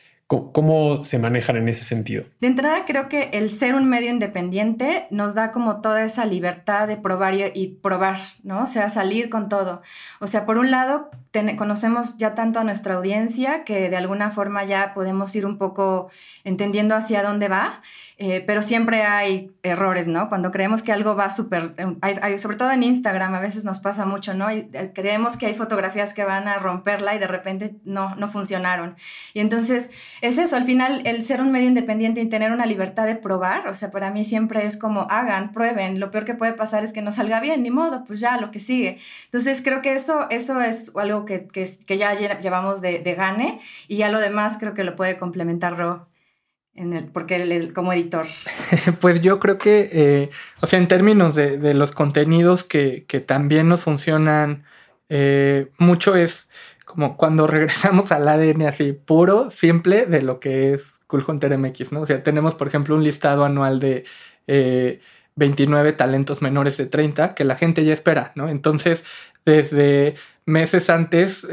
¿Cómo 0.52 1.04
se 1.04 1.18
manejan 1.18 1.56
en 1.56 1.68
ese 1.68 1.84
sentido? 1.84 2.24
De 2.40 2.46
entrada, 2.46 2.84
creo 2.86 3.08
que 3.08 3.30
el 3.32 3.50
ser 3.50 3.74
un 3.74 3.88
medio 3.88 4.10
independiente 4.10 5.06
nos 5.10 5.34
da 5.34 5.52
como 5.52 5.80
toda 5.80 6.04
esa 6.04 6.24
libertad 6.24 6.88
de 6.88 6.96
probar 6.96 7.34
y, 7.34 7.78
probar, 7.82 8.18
¿no? 8.42 8.62
O 8.62 8.66
sea, 8.66 8.90
salir 8.90 9.30
con 9.30 9.48
todo. 9.48 9.82
O 10.20 10.26
sea, 10.26 10.46
por 10.46 10.58
un 10.58 10.70
lado, 10.70 11.10
conocemos 11.56 12.16
ya 12.16 12.34
tanto 12.34 12.60
a 12.60 12.64
nuestra 12.64 12.94
audiencia 12.94 13.64
que 13.64 13.90
de 13.90 13.96
alguna 13.96 14.30
forma 14.30 14.64
ya 14.64 14.94
podemos 14.94 15.34
ir 15.34 15.46
un 15.46 15.58
poco 15.58 16.10
entendiendo 16.44 16.94
hacia 16.94 17.22
dónde 17.22 17.48
va. 17.48 17.82
Eh, 18.16 18.44
pero 18.46 18.62
siempre 18.62 19.02
hay 19.02 19.50
errores, 19.64 20.06
¿no? 20.06 20.28
Cuando 20.28 20.52
creemos 20.52 20.84
que 20.84 20.92
algo 20.92 21.16
va 21.16 21.30
súper, 21.30 21.74
eh, 21.76 22.38
sobre 22.38 22.56
todo 22.56 22.70
en 22.70 22.84
Instagram 22.84 23.34
a 23.34 23.40
veces 23.40 23.64
nos 23.64 23.80
pasa 23.80 24.06
mucho, 24.06 24.34
¿no? 24.34 24.52
Y, 24.52 24.68
eh, 24.72 24.92
creemos 24.94 25.36
que 25.36 25.46
hay 25.46 25.54
fotografías 25.54 26.14
que 26.14 26.22
van 26.22 26.46
a 26.46 26.60
romperla 26.60 27.16
y 27.16 27.18
de 27.18 27.26
repente 27.26 27.74
no, 27.84 28.14
no 28.14 28.28
funcionaron. 28.28 28.94
Y 29.32 29.40
entonces 29.40 29.90
es 30.20 30.38
eso, 30.38 30.54
al 30.54 30.62
final 30.62 31.02
el 31.06 31.24
ser 31.24 31.40
un 31.42 31.50
medio 31.50 31.66
independiente 31.66 32.20
y 32.20 32.28
tener 32.28 32.52
una 32.52 32.66
libertad 32.66 33.04
de 33.04 33.16
probar, 33.16 33.66
o 33.66 33.74
sea, 33.74 33.90
para 33.90 34.12
mí 34.12 34.24
siempre 34.24 34.64
es 34.64 34.76
como 34.76 35.08
hagan, 35.10 35.50
prueben, 35.50 35.98
lo 35.98 36.12
peor 36.12 36.24
que 36.24 36.34
puede 36.34 36.52
pasar 36.52 36.84
es 36.84 36.92
que 36.92 37.02
no 37.02 37.10
salga 37.10 37.40
bien, 37.40 37.64
ni 37.64 37.70
modo, 37.70 38.04
pues 38.04 38.20
ya, 38.20 38.40
lo 38.40 38.52
que 38.52 38.60
sigue. 38.60 38.98
Entonces 39.24 39.60
creo 39.60 39.82
que 39.82 39.94
eso, 39.94 40.28
eso 40.30 40.60
es 40.60 40.92
algo 40.94 41.23
que, 41.24 41.48
ya 41.86 42.14
llevamos 42.40 42.80
de, 42.80 43.14
gane 43.16 43.60
y 43.88 43.98
ya 43.98 44.08
lo 44.08 44.20
demás 44.20 44.56
creo 44.58 44.74
que 44.74 44.84
lo 44.84 44.96
puede 44.96 45.16
complementar 45.16 45.76
Ro 45.76 46.08
en 46.74 46.92
el, 46.92 47.04
porque 47.06 47.72
como 47.72 47.92
editor? 47.92 48.26
Pues 49.00 49.20
yo 49.20 49.38
creo 49.38 49.58
que, 49.58 49.88
eh, 49.92 50.30
o 50.60 50.66
sea, 50.66 50.78
en 50.78 50.88
términos 50.88 51.34
de, 51.36 51.74
los 51.74 51.92
contenidos 51.92 52.64
que, 52.64 53.04
también 53.26 53.68
nos 53.68 53.82
funcionan 53.82 54.64
eh, 55.08 55.70
mucho 55.78 56.16
es 56.16 56.48
como 56.84 57.16
cuando 57.16 57.46
regresamos 57.48 58.12
al 58.12 58.28
ADN 58.28 58.62
así 58.62 58.92
puro, 58.92 59.50
simple 59.50 60.06
de 60.06 60.22
lo 60.22 60.40
que 60.40 60.74
es 60.74 61.00
Cool 61.06 61.24
Hunter 61.26 61.56
MX, 61.56 61.92
¿no? 61.92 62.00
O 62.00 62.06
sea, 62.06 62.22
tenemos, 62.22 62.54
por 62.54 62.66
ejemplo, 62.66 62.94
un 62.94 63.04
listado 63.04 63.44
anual 63.44 63.78
de 63.78 64.04
29 65.36 65.88
eh, 65.88 65.92
talentos 65.92 66.42
menores 66.42 66.76
de 66.76 66.86
30 66.86 67.34
que 67.34 67.44
la 67.44 67.56
gente 67.56 67.84
ya 67.84 67.92
espera, 67.92 68.32
¿no? 68.34 68.48
Entonces, 68.48 69.04
desde 69.44 70.14
meses 70.46 70.90
antes 70.90 71.46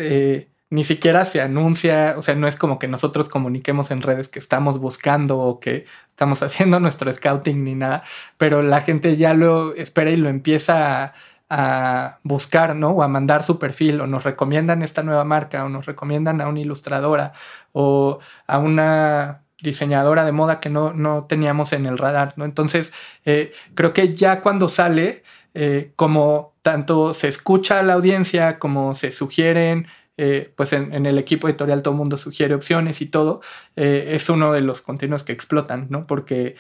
ni 0.72 0.86
siquiera 0.86 1.26
se 1.26 1.42
anuncia, 1.42 2.16
o 2.18 2.22
sea, 2.22 2.34
no 2.36 2.48
es 2.48 2.56
como 2.56 2.80
que 2.80 2.88
nosotros 2.88 3.28
comuniquemos 3.30 3.92
en 3.92 4.02
redes 4.02 4.30
que 4.30 4.40
estamos 4.40 4.80
buscando 4.80 5.38
o 5.38 5.60
que 5.60 5.86
estamos 6.10 6.42
haciendo 6.44 6.80
nuestro 6.80 7.12
scouting 7.12 7.64
ni 7.64 7.76
nada, 7.76 8.04
pero 8.38 8.62
la 8.64 8.82
gente 8.82 9.18
ya 9.18 9.34
lo 9.34 9.76
espera 9.76 10.12
y 10.12 10.18
lo 10.18 10.30
empieza 10.30 11.04
a, 11.04 11.14
a 11.50 12.20
buscar, 12.24 12.76
¿no? 12.76 12.92
O 12.92 13.04
a 13.04 13.10
mandar 13.10 13.44
su 13.44 13.60
perfil, 13.60 14.00
o 14.02 14.08
nos 14.08 14.24
recomiendan 14.24 14.82
esta 14.82 15.04
nueva 15.04 15.26
marca, 15.26 15.66
o 15.66 15.70
nos 15.70 15.86
recomiendan 15.86 16.40
a 16.40 16.48
una 16.48 16.62
ilustradora, 16.62 17.34
o 17.74 18.20
a 18.48 18.58
una 18.58 19.41
diseñadora 19.62 20.26
de 20.26 20.32
moda 20.32 20.60
que 20.60 20.70
no, 20.70 20.94
no 20.94 21.26
teníamos 21.28 21.74
en 21.74 21.86
el 21.86 21.98
radar, 21.98 22.34
¿no? 22.36 22.46
Entonces, 22.46 22.92
eh, 23.26 23.52
creo 23.76 23.94
que 23.94 24.16
ya 24.16 24.42
cuando 24.42 24.70
sale, 24.70 25.24
eh, 25.54 25.94
como 25.96 26.56
tanto 26.62 27.14
se 27.14 27.28
escucha 27.28 27.80
a 27.80 27.84
la 27.84 27.94
audiencia, 27.94 28.60
como 28.60 28.96
se 28.96 29.12
sugieren, 29.12 29.88
eh, 30.18 30.54
pues 30.56 30.74
en, 30.74 31.06
el 31.06 31.18
equipo 31.18 31.48
editorial 31.48 31.82
todo 31.82 31.94
el 31.94 31.98
mundo 31.98 32.18
sugiere 32.18 32.54
opciones 32.54 33.02
y 33.02 33.08
todo, 33.08 33.42
es 33.76 34.30
uno 34.30 34.54
de 34.54 34.62
los 34.62 34.82
contenidos 34.82 35.24
que 35.24 35.32
explotan, 35.32 35.88
¿no? 35.90 36.06
Porque 36.06 36.56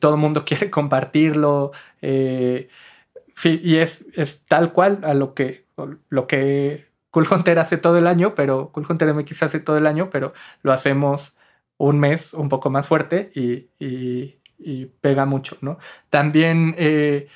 todo 0.00 0.14
el 0.14 0.20
mundo 0.20 0.44
quiere 0.46 0.70
compartirlo. 0.70 1.72
sí, 2.00 3.60
y 3.62 3.76
es, 3.76 4.04
es, 4.14 4.40
tal 4.46 4.72
cual 4.72 5.00
a 5.02 5.14
lo 5.14 5.34
que, 5.34 5.66
lo 6.08 6.26
que 6.26 6.86
Cool 7.10 7.28
Hunter 7.30 7.58
hace 7.58 7.76
todo 7.76 7.98
el 7.98 8.06
año, 8.06 8.34
pero 8.34 8.70
Cool 8.72 8.86
Hunter 8.88 9.14
MX 9.14 9.44
hace 9.44 9.60
todo 9.60 9.78
el 9.78 9.86
año, 9.86 10.10
pero 10.10 10.32
lo 10.62 10.72
hacemos 10.72 11.34
un 11.78 11.98
mes 11.98 12.34
un 12.34 12.48
poco 12.48 12.70
más 12.70 12.86
fuerte 12.86 13.30
y, 13.34 13.68
pega 15.00 15.26
mucho, 15.26 15.58
¿no? 15.60 15.78
También 16.08 16.74
eh, 16.78 17.28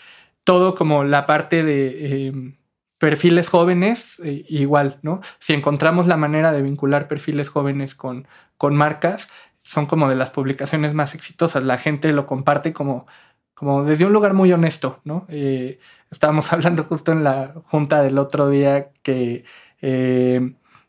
todo 0.45 0.75
como 0.75 1.05
la 1.05 1.27
parte 1.27 1.63
de 1.63 2.29
em, 2.29 2.57
perfiles 2.99 3.49
jóvenes, 3.49 4.15
eh, 4.25 4.45
igual, 4.49 4.99
¿no? 5.03 5.21
Si 5.39 5.53
encontramos 5.53 6.07
la 6.07 6.17
manera 6.17 6.53
de 6.53 6.63
vincular 6.63 7.07
perfiles 7.09 7.49
jóvenes 7.49 7.95
con, 7.95 8.27
con 8.57 8.75
marcas, 8.75 9.29
son 9.63 9.87
como 9.87 10.09
de 10.09 10.17
las 10.17 10.31
publicaciones 10.31 10.95
más 10.95 11.15
exitosas. 11.15 11.63
La 11.65 11.77
gente 11.79 12.13
lo 12.13 12.25
comparte 12.27 12.73
como, 12.73 13.07
como 13.55 13.85
desde 13.85 14.07
un 14.07 14.13
lugar 14.13 14.33
muy 14.33 14.53
honesto, 14.53 15.01
¿no? 15.05 15.27
Eh, 15.29 15.79
estábamos 16.11 16.53
hablando 16.53 16.85
justo 16.85 17.13
en 17.13 17.25
la 17.25 17.55
junta 17.67 18.03
del 18.03 18.19
otro 18.19 18.49
día 18.49 18.91
que 19.03 19.45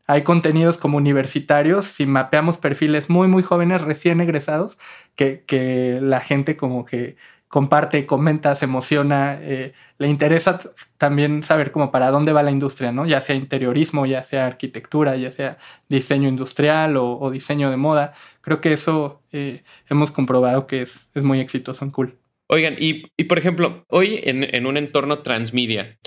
hay 0.10 0.24
contenidos 0.24 0.78
como 0.78 0.98
universitarios, 0.98 1.86
si 1.86 2.08
mapeamos 2.08 2.58
perfiles 2.58 3.12
muy, 3.12 3.28
muy 3.28 3.44
jóvenes, 3.44 3.84
recién 3.84 4.22
egresados, 4.22 4.80
que, 5.16 6.00
la 6.02 6.20
gente 6.20 6.58
como 6.58 6.84
que 6.84 7.16
comparte, 7.48 8.08
comenta, 8.08 8.56
se 8.56 8.66
emociona, 8.66 9.38
eh, 9.40 9.74
le 10.00 10.08
interesa 10.08 10.58
también 10.98 11.44
saber 11.44 11.72
como 11.72 11.92
para 11.92 12.10
dónde 12.10 12.34
va 12.34 12.42
la 12.42 12.50
industria, 12.50 12.92
¿no? 12.92 13.06
Ya 13.06 13.22
sea 13.22 13.36
interiorismo, 13.36 14.08
ya 14.08 14.24
sea 14.24 14.48
arquitectura, 14.48 15.16
ya 15.16 15.32
sea 15.32 15.60
diseño 15.90 16.28
industrial 16.28 16.98
o, 16.98 17.30
diseño 17.30 17.70
de 17.70 17.78
moda. 17.78 18.16
Creo 18.42 18.62
que 18.62 18.74
eso 18.74 19.22
eh, 19.32 19.62
hemos 19.92 20.10
comprobado 20.10 20.66
que 20.66 20.82
es, 20.82 21.08
es, 21.14 21.22
muy 21.22 21.40
exitoso 21.40 21.86
en 21.86 21.92
Cool. 21.92 22.18
Oigan, 22.48 22.78
y, 22.80 23.04
por 23.26 23.38
ejemplo, 23.38 23.86
hoy 23.90 24.20
en, 24.24 24.44
en 24.56 24.66
un 24.66 24.76
entorno 24.76 25.20
transmedia, 25.20 26.00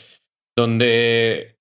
donde 0.56 1.56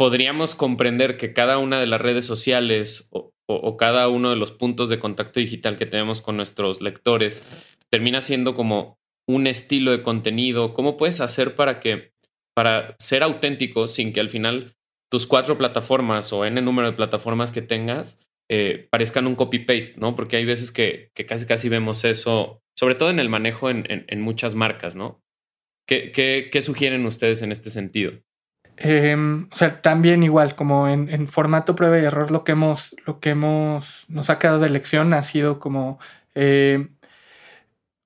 podríamos 0.00 0.54
comprender 0.54 1.18
que 1.18 1.34
cada 1.34 1.58
una 1.58 1.78
de 1.78 1.84
las 1.84 2.00
redes 2.00 2.24
sociales 2.24 3.10
o, 3.10 3.76
cada 3.76 4.08
uno 4.08 4.30
de 4.30 4.36
los 4.36 4.50
puntos 4.50 4.88
de 4.88 4.98
contacto 4.98 5.40
digital 5.40 5.76
que 5.76 5.84
tenemos 5.84 6.22
con 6.22 6.38
nuestros 6.38 6.80
lectores 6.80 7.42
termina 7.90 8.22
siendo 8.22 8.54
como 8.54 8.98
un 9.28 9.46
estilo 9.46 9.90
de 9.90 10.02
contenido. 10.02 10.72
¿Cómo 10.72 10.96
puedes 10.96 11.20
hacer 11.20 11.54
para 11.54 11.80
que, 11.80 12.14
para 12.56 12.96
ser 12.98 13.22
auténtico 13.22 13.88
sin 13.88 14.14
que 14.14 14.20
al 14.20 14.30
final 14.30 14.72
tus 15.10 15.26
cuatro 15.26 15.58
plataformas 15.58 16.32
o 16.32 16.46
n 16.46 16.62
número 16.62 16.90
de 16.90 16.96
plataformas 16.96 17.52
que 17.52 17.60
tengas 17.60 18.26
eh, 18.50 18.88
parezcan 18.90 19.26
un 19.26 19.34
copy-paste, 19.34 20.00
¿no? 20.00 20.16
Porque 20.16 20.36
hay 20.36 20.46
veces 20.46 20.72
que, 20.72 21.10
casi 21.28 21.44
casi 21.44 21.68
vemos 21.68 22.04
eso, 22.06 22.62
sobre 22.74 22.94
todo 22.94 23.10
en 23.10 23.18
el 23.18 23.28
manejo 23.28 23.68
en, 23.68 24.20
muchas 24.22 24.54
marcas, 24.54 24.96
¿no? 24.96 25.22
qué 25.86 26.62
sugieren 26.62 27.04
ustedes 27.04 27.42
en 27.42 27.52
este 27.52 27.68
sentido? 27.68 28.12
Em, 28.82 29.46
o 29.52 29.56
sea, 29.56 29.82
también 29.82 30.22
igual, 30.22 30.54
como 30.56 30.88
en, 30.88 31.28
formato 31.28 31.76
prueba 31.76 31.98
y 31.98 32.04
error, 32.04 32.30
lo 32.30 32.44
que 32.44 32.52
hemos, 32.52 32.96
lo 33.04 33.20
que 33.20 33.30
hemos, 33.30 34.06
nos 34.08 34.30
ha 34.30 34.38
quedado 34.38 34.58
de 34.58 34.70
lección 34.70 35.12
ha 35.12 35.22
sido 35.22 35.58
como 35.58 35.98
eh, 36.34 36.88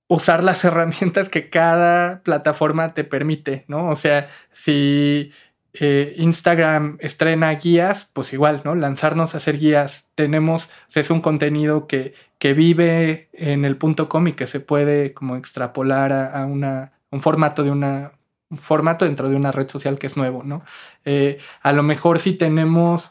usar 0.09 0.43
las 0.43 0.65
herramientas 0.65 1.29
que 1.29 1.49
cada 1.49 2.23
plataforma 2.25 2.93
te 2.95 3.05
permite, 3.05 3.65
¿no? 3.69 3.89
O 3.89 3.97
sea, 3.97 4.29
si 4.53 5.33
eh, 5.75 6.15
Instagram 6.19 6.99
estrena 7.01 7.53
guías, 7.53 8.11
pues 8.13 8.33
igual, 8.33 8.63
¿no? 8.65 8.75
Lanzarnos 8.75 9.35
a 9.35 9.39
hacer 9.39 9.59
guías. 9.59 10.09
Tenemos, 10.17 10.67
o 10.89 10.93
sea, 10.93 11.03
es 11.03 11.11
un 11.11 11.21
contenido 11.21 11.87
que, 11.87 12.15
que 12.39 12.53
vive 12.55 13.29
en 13.33 13.65
el 13.65 13.77
punto 13.77 14.09
com 14.09 14.27
y 14.29 14.33
que 14.33 14.49
se 14.49 14.61
puede 14.61 15.15
como 15.15 15.37
extrapolar 15.37 16.13
a, 16.13 16.45
una, 16.47 16.93
un 17.11 17.21
formato 17.23 17.63
de 17.63 17.71
una 17.71 18.13
formato 18.57 19.05
dentro 19.05 19.29
de 19.29 19.37
una 19.37 19.53
red 19.53 19.69
social 19.69 19.99
que 19.99 20.07
es 20.07 20.17
nuevo, 20.17 20.43
¿no? 20.43 20.65
Eh, 21.05 21.39
a 21.63 21.73
lo 21.73 21.83
mejor 21.83 22.19
si 22.19 22.35
tenemos, 22.35 23.11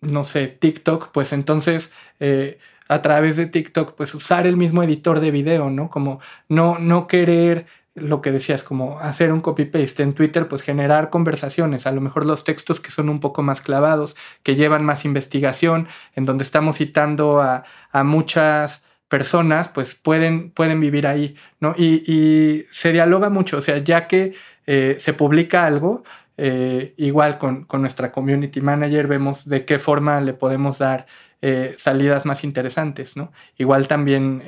no 0.00 0.24
sé, 0.24 0.48
TikTok, 0.48 1.10
pues 1.12 1.32
entonces 1.32 1.92
eh, 2.20 2.58
a 2.88 3.02
través 3.02 3.36
de 3.36 3.46
TikTok, 3.46 3.94
pues 3.94 4.14
usar 4.14 4.46
el 4.46 4.56
mismo 4.56 4.82
editor 4.82 5.20
de 5.20 5.30
video, 5.30 5.70
¿no? 5.70 5.90
Como 5.90 6.20
no, 6.48 6.78
no 6.78 7.06
querer 7.06 7.66
lo 7.94 8.22
que 8.22 8.32
decías, 8.32 8.62
como 8.62 8.98
hacer 9.00 9.32
un 9.32 9.40
copy-paste 9.40 10.02
en 10.02 10.14
Twitter, 10.14 10.48
pues 10.48 10.62
generar 10.62 11.10
conversaciones, 11.10 11.86
a 11.86 11.92
lo 11.92 12.00
mejor 12.00 12.24
los 12.26 12.44
textos 12.44 12.80
que 12.80 12.90
son 12.90 13.08
un 13.08 13.20
poco 13.20 13.42
más 13.42 13.60
clavados, 13.60 14.16
que 14.42 14.54
llevan 14.54 14.84
más 14.84 15.04
investigación, 15.04 15.88
en 16.14 16.24
donde 16.24 16.44
estamos 16.44 16.76
citando 16.76 17.40
a, 17.40 17.64
a 17.90 18.04
muchas 18.04 18.84
personas, 19.08 19.68
pues 19.68 19.94
pueden, 19.94 20.50
pueden 20.50 20.80
vivir 20.80 21.06
ahí, 21.06 21.36
¿no? 21.60 21.74
Y, 21.76 22.02
y, 22.06 22.66
se 22.70 22.92
dialoga 22.92 23.30
mucho, 23.30 23.58
o 23.58 23.62
sea, 23.62 23.78
ya 23.78 24.06
que 24.06 24.34
eh, 24.70 24.96
se 24.98 25.14
publica 25.14 25.64
algo, 25.64 26.04
eh, 26.36 26.92
igual 26.98 27.38
con, 27.38 27.66
nuestra 27.80 28.12
community 28.12 28.60
manager 28.60 29.06
vemos 29.06 29.48
de 29.48 29.64
qué 29.64 29.78
forma 29.78 30.20
le 30.20 30.34
podemos 30.34 30.76
dar 30.76 31.06
eh, 31.40 31.74
salidas 31.78 32.26
más 32.26 32.44
interesantes, 32.44 33.16
¿no? 33.16 33.32
Igual 33.56 33.88
también 33.88 34.42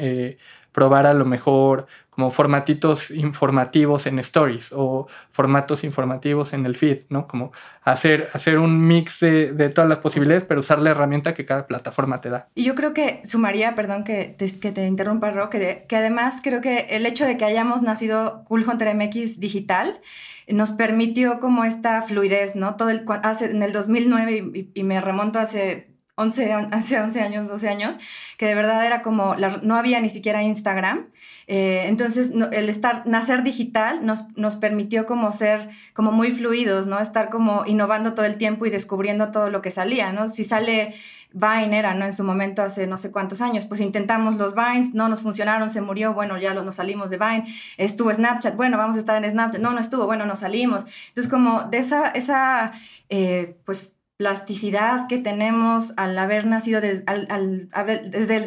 probar 0.73 1.07
a 1.07 1.15
lo 1.15 1.25
mejor 1.25 1.87
como 2.11 2.31
formatitos 2.31 3.11
informativos 3.11 4.07
en 4.07 4.19
stories 4.19 4.73
o 4.73 5.09
formatos 5.31 5.85
informativos 5.85 6.53
en 6.53 6.67
el 6.67 6.77
feed, 6.77 7.05
¿no? 7.09 7.27
Como 7.27 7.53
hacer, 7.83 8.29
hacer 8.35 8.59
un 8.59 8.87
mix 8.87 9.21
de, 9.21 9.71
todas 9.71 9.89
las 9.89 9.99
posibilidades, 9.99 10.45
pero 10.45 10.61
usar 10.61 10.81
la 10.81 10.91
herramienta 10.91 11.35
que 11.35 11.47
cada 11.47 11.67
plataforma 11.67 12.21
te 12.21 12.29
da. 12.29 12.49
Y 12.55 12.65
yo 12.65 12.75
creo 12.75 12.93
que 12.93 13.23
sumaría, 13.25 13.75
perdón 13.75 14.05
que 14.05 14.35
te, 14.37 14.61
que 14.61 14.73
te 14.73 14.87
interrumpa, 14.87 15.31
Ro, 15.31 15.49
que, 15.49 15.87
que 15.89 15.97
además 15.97 16.41
creo 16.43 16.61
que 16.61 16.89
el 16.91 17.07
hecho 17.07 17.25
de 17.25 17.37
que 17.37 17.45
hayamos 17.45 17.83
nacido 17.83 18.45
Cool 18.49 18.69
Hunter 18.69 18.95
MX 18.95 19.41
digital 19.41 20.01
nos 20.49 20.73
permitió 20.73 21.41
como 21.41 21.65
esta 21.65 22.03
fluidez, 22.03 22.57
¿no? 22.57 22.75
Todo 22.75 22.91
el, 22.91 23.05
hace, 23.23 23.51
en 23.51 23.63
el 23.63 23.73
2009 23.73 24.51
y, 24.53 24.71
y 24.75 24.85
me 24.85 25.01
remonto 25.01 25.39
hace 25.39 25.90
11, 26.21 26.53
hace 26.73 27.01
11 27.01 27.21
años, 27.21 27.49
12 27.49 27.69
años, 27.69 27.99
que 28.37 28.47
de 28.47 28.55
verdad 28.55 28.85
era 28.87 29.03
como, 29.03 29.37
no 29.63 29.77
había 29.77 30.01
ni 30.01 30.09
siquiera 30.09 30.43
Instagram. 30.43 31.07
Eh, 31.47 31.87
entonces, 31.89 32.33
el 32.53 32.69
estar, 32.69 33.07
nacer 33.07 33.43
digital 33.43 34.07
nos, 34.07 34.25
nos 34.37 34.57
permitió 34.57 35.05
como 35.05 35.33
ser 35.33 35.69
como 35.95 36.13
muy 36.13 36.31
fluidos, 36.31 36.87
¿no? 36.87 37.01
Estar 37.01 37.29
como 37.29 37.67
innovando 37.67 38.15
todo 38.15 38.25
el 38.25 38.37
tiempo 38.37 38.67
y 38.67 38.71
descubriendo 38.71 39.33
todo 39.33 39.51
lo 39.51 39.61
que 39.61 39.71
salía, 39.71 40.13
¿no? 40.13 40.29
Si 40.29 40.45
sale 40.45 40.95
Vine 41.33 41.79
era, 41.79 41.95
¿no? 41.95 42.05
En 42.05 42.13
su 42.13 42.25
momento 42.25 42.63
hace 42.63 42.87
no 42.87 42.97
sé 42.97 43.13
cuántos 43.13 43.41
años, 43.41 43.65
pues 43.67 43.81
intentamos 43.81 44.37
los 44.37 44.55
Vines, 44.55 44.95
no 44.95 45.09
nos 45.09 45.23
funcionaron, 45.23 45.71
se 45.71 45.81
murió, 45.81 46.13
bueno, 46.13 46.39
ya 46.39 46.55
nos 46.55 46.75
salimos 46.75 47.11
de 47.11 47.19
Vine, 47.19 47.45
estuvo 47.77 48.13
Snapchat, 48.13 48.57
bueno, 48.57 48.79
vamos 48.79 48.97
a 48.97 49.01
estar 49.01 49.23
en 49.23 49.31
Snapchat, 49.31 49.61
no, 49.61 49.73
no 49.73 49.81
estuvo, 49.81 50.07
bueno, 50.07 50.27
nos 50.27 50.41
salimos. 50.41 50.87
Entonces, 51.09 51.31
como 51.31 51.65
de 51.65 51.79
esa, 51.79 52.09
esa 52.11 52.73
eh, 53.09 53.57
pues 53.65 53.95
plasticidad 54.21 55.07
que 55.09 55.17
tenemos 55.17 55.95
al 55.97 56.19
haber 56.19 56.45
nacido 56.45 56.83
desde, 56.83 57.05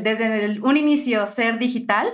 desde, 0.04 0.60
un 0.62 0.78
inicio 0.78 1.26
ser 1.26 1.58
digital 1.58 2.08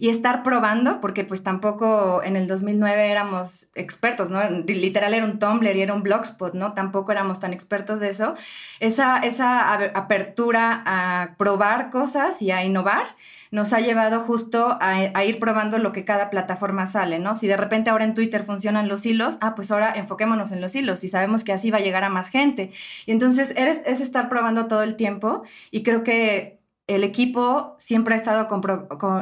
y 0.00 0.08
estar 0.08 0.42
probando, 0.42 1.00
porque 1.00 1.22
pues 1.22 1.44
tampoco 1.44 2.24
en 2.24 2.34
el 2.34 2.48
2009 2.48 3.12
éramos 3.12 3.68
expertos, 3.76 4.30
¿no? 4.30 4.40
Literal 4.66 5.14
era 5.14 5.24
un 5.24 5.38
Tumblr 5.38 5.76
y 5.76 5.82
era 5.82 5.94
un 5.94 6.02
Blogspot, 6.02 6.54
¿no? 6.54 6.72
Tampoco 6.72 7.12
éramos 7.12 7.38
tan 7.38 7.52
expertos 7.52 8.00
de 8.00 8.08
eso. 8.08 8.34
Esa, 8.80 9.18
esa 9.18 9.74
apertura 9.96 10.82
a 10.84 11.36
probar 11.36 11.90
cosas 11.90 12.42
y 12.42 12.50
a 12.50 12.64
innovar 12.64 13.06
nos 13.54 13.72
ha 13.72 13.78
llevado 13.78 14.18
justo 14.18 14.76
a, 14.80 15.24
ir 15.24 15.38
probando 15.38 15.78
lo 15.78 15.92
que 15.92 16.04
cada 16.04 16.28
plataforma 16.28 16.88
sale, 16.88 17.20
¿no? 17.20 17.36
Si 17.36 17.46
de 17.46 17.56
repente 17.56 17.88
ahora 17.88 18.04
en 18.04 18.14
Twitter 18.14 18.42
funcionan 18.42 18.88
los 18.88 19.06
hilos, 19.06 19.38
ah, 19.40 19.54
pues 19.54 19.70
ahora 19.70 19.92
enfoquémonos 19.94 20.50
en 20.50 20.60
los 20.60 20.74
hilos 20.74 21.04
y 21.04 21.08
sabemos 21.08 21.44
que 21.44 21.52
así 21.52 21.70
va 21.70 21.78
a 21.78 21.80
llegar 21.80 22.02
a 22.02 22.08
más 22.08 22.30
gente. 22.30 22.72
Y 23.06 23.12
entonces 23.12 23.54
es 23.56 24.00
estar 24.00 24.28
probando 24.28 24.66
todo 24.66 24.82
el 24.82 24.96
tiempo 24.96 25.44
y 25.70 25.84
creo 25.84 26.02
que 26.02 26.58
el 26.86 27.02
equipo 27.02 27.76
siempre 27.78 28.14
ha 28.14 28.18
estado 28.18 28.46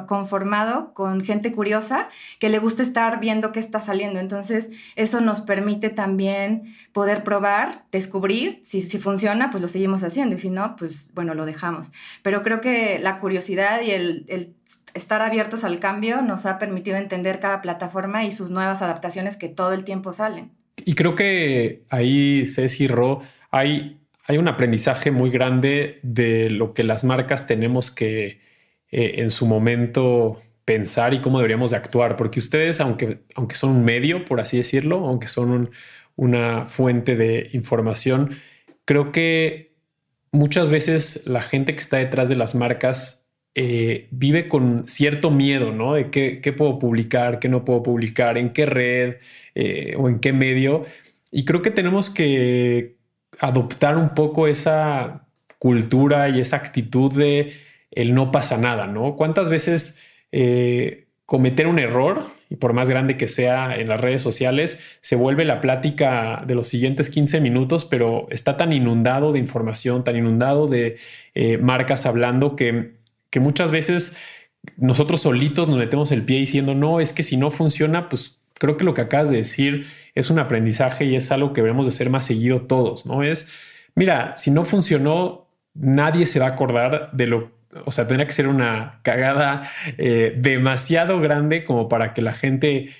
conformado 0.07 0.93
con 0.95 1.25
gente 1.25 1.53
curiosa 1.53 2.09
que 2.41 2.49
le 2.49 2.59
gusta 2.59 2.83
estar 2.83 3.21
viendo 3.21 3.53
qué 3.53 3.61
está 3.61 3.81
saliendo. 3.81 4.19
Entonces, 4.19 4.71
eso 4.97 5.21
nos 5.21 5.43
permite 5.43 5.89
también 5.89 6.75
poder 6.93 7.23
probar, 7.23 7.85
descubrir. 7.93 8.59
Si, 8.65 8.81
si 8.81 8.99
funciona, 8.99 9.51
pues 9.51 9.63
lo 9.63 9.69
seguimos 9.69 10.03
haciendo. 10.03 10.35
Y 10.35 10.39
si 10.39 10.51
no, 10.51 10.75
pues 10.75 11.13
bueno, 11.15 11.35
lo 11.35 11.47
dejamos. 11.47 11.93
Pero 12.23 12.43
creo 12.43 12.61
que 12.61 12.99
la 12.99 13.21
curiosidad 13.21 13.81
y 13.83 13.93
el, 13.93 14.57
estar 14.95 15.23
abiertos 15.23 15.63
al 15.63 15.79
cambio 15.79 16.21
nos 16.21 16.47
ha 16.47 16.59
permitido 16.59 16.97
entender 16.97 17.39
cada 17.39 17.63
plataforma 17.63 18.25
y 18.25 18.33
sus 18.33 18.51
nuevas 18.51 18.83
adaptaciones 18.83 19.37
que 19.37 19.49
todo 19.49 19.73
el 19.73 19.85
tiempo 19.85 20.13
salen. 20.13 20.51
Y 20.85 20.95
creo 20.95 21.15
que 21.15 21.85
ahí, 21.91 22.45
Ceci 22.45 22.89
Ro, 22.89 23.23
hay 23.53 24.02
hay 24.25 24.39
un 24.39 24.49
aprendizaje 24.49 25.11
muy 25.11 25.31
grande 25.31 25.99
de 26.03 26.51
lo 26.51 26.75
que 26.75 26.85
las 26.85 27.05
marcas 27.05 27.47
tenemos 27.47 27.91
que 27.91 28.41
eh, 28.91 29.15
en 29.17 29.31
su 29.31 29.47
momento 29.47 30.39
pensar 30.65 31.13
y 31.13 31.21
cómo 31.21 31.39
deberíamos 31.39 31.73
de 31.73 31.77
actuar, 31.77 32.17
porque 32.17 32.39
ustedes, 32.39 32.81
aunque, 32.81 33.23
aunque 33.35 33.57
son 33.57 33.71
un 33.71 33.85
medio, 33.85 34.25
por 34.25 34.41
así 34.41 34.57
decirlo, 34.57 35.07
aunque 35.07 35.27
son 35.27 35.71
una 36.15 36.67
fuente 36.67 37.17
de 37.17 37.51
información, 37.53 38.37
creo 38.85 39.13
que 39.13 39.75
muchas 40.31 40.71
veces 40.71 41.27
la 41.27 41.43
gente 41.43 41.75
que 41.75 41.81
está 41.81 41.99
detrás 41.99 42.29
de 42.29 42.37
las 42.37 42.55
marcas 42.55 43.31
eh, 43.55 44.09
vive 44.13 44.49
con 44.49 44.87
cierto 44.89 45.31
miedo, 45.31 45.73
¿no? 45.73 45.95
De 45.95 46.11
qué, 46.11 46.55
puedo 46.57 46.79
publicar, 46.79 47.39
qué 47.39 47.49
no 47.49 47.65
puedo 47.65 47.83
publicar, 47.83 48.39
en 48.39 48.53
qué 48.53 48.67
red 48.67 49.17
eh, 49.55 49.95
o 49.99 50.09
en 50.09 50.21
qué 50.21 50.33
medio. 50.33 50.85
Y 51.31 51.45
creo 51.45 51.61
que 51.63 51.71
tenemos 51.71 52.09
que 52.09 52.97
adoptar 53.39 53.97
un 53.97 54.11
poco 54.11 54.47
esa 54.47 55.27
cultura 55.59 56.29
y 56.29 56.41
esa 56.41 56.57
actitud 56.57 57.13
de 57.13 57.53
el 57.91 58.15
no 58.15 58.33
pasa 58.33 58.57
nada, 58.57 58.87
¿no? 58.87 59.17
¿Cuántas 59.17 59.51
veces 59.51 60.03
eh, 60.33 61.07
cometer 61.27 61.67
un 61.67 61.79
error, 61.79 62.25
y 62.51 62.57
por 62.57 62.73
más 62.73 62.91
grande 62.91 63.17
que 63.17 63.29
sea 63.29 63.77
en 63.77 63.89
las 63.89 64.01
redes 64.01 64.21
sociales, 64.21 64.99
se 65.01 65.17
vuelve 65.17 65.45
la 65.45 65.61
plática 65.61 66.43
de 66.47 66.55
los 66.55 66.69
siguientes 66.69 67.09
15 67.09 67.41
minutos, 67.41 67.85
pero 67.85 68.27
está 68.31 68.57
tan 68.57 68.73
inundado 68.73 69.33
de 69.33 69.39
información, 69.39 70.05
tan 70.05 70.17
inundado 70.17 70.67
de 70.67 70.99
eh, 71.35 71.59
marcas 71.59 72.05
hablando 72.05 72.55
que, 72.55 72.97
que 73.31 73.41
muchas 73.41 73.71
veces 73.71 74.19
nosotros 74.77 75.23
solitos 75.23 75.69
nos 75.69 75.79
metemos 75.79 76.13
el 76.13 76.25
pie 76.25 76.39
diciendo, 76.39 76.75
no, 76.75 77.01
es 77.01 77.13
que 77.13 77.23
si 77.23 77.37
no 77.37 77.51
funciona, 77.51 78.09
pues 78.09 78.42
creo 78.63 78.77
que 78.77 78.85
lo 78.85 78.95
que 78.95 79.01
acabas 79.01 79.29
de 79.29 79.39
decir 79.39 79.89
es 80.15 80.31
un 80.31 80.39
aprendizaje 80.39 81.05
y 81.05 81.17
es 81.17 81.33
algo 81.33 81.53
que 81.53 81.63
debemos 81.63 81.85
de 81.85 81.91
ser 81.91 82.11
más 82.11 82.25
seguido 82.25 82.63
todos, 82.63 83.07
¿no? 83.07 83.25
Es, 83.25 83.51
mira, 83.97 84.37
si 84.37 84.53
no 84.53 84.65
funcionó, 84.65 85.49
nadie 85.75 86.27
se 86.27 86.39
va 86.39 86.47
a 86.47 86.51
acordar 86.51 87.11
de 87.13 87.27
lo, 87.27 87.51
o 87.85 87.91
sea, 87.91 88.07
tendría 88.07 88.29
que 88.29 88.33
ser 88.33 88.47
una 88.47 89.01
cagada 89.03 89.69
eh, 89.99 90.33
demasiado 90.39 91.19
grande 91.19 91.65
como 91.65 91.89
para 91.89 92.15
que 92.15 92.23
la 92.23 92.33
gente 92.33 92.91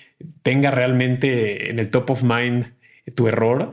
tenga 0.41 0.69
realmente 0.69 1.69
en 1.69 1.79
el 1.79 1.89
top 1.89 2.09
of 2.09 2.23
mind 2.23 2.73
tu 3.15 3.29
error. 3.29 3.71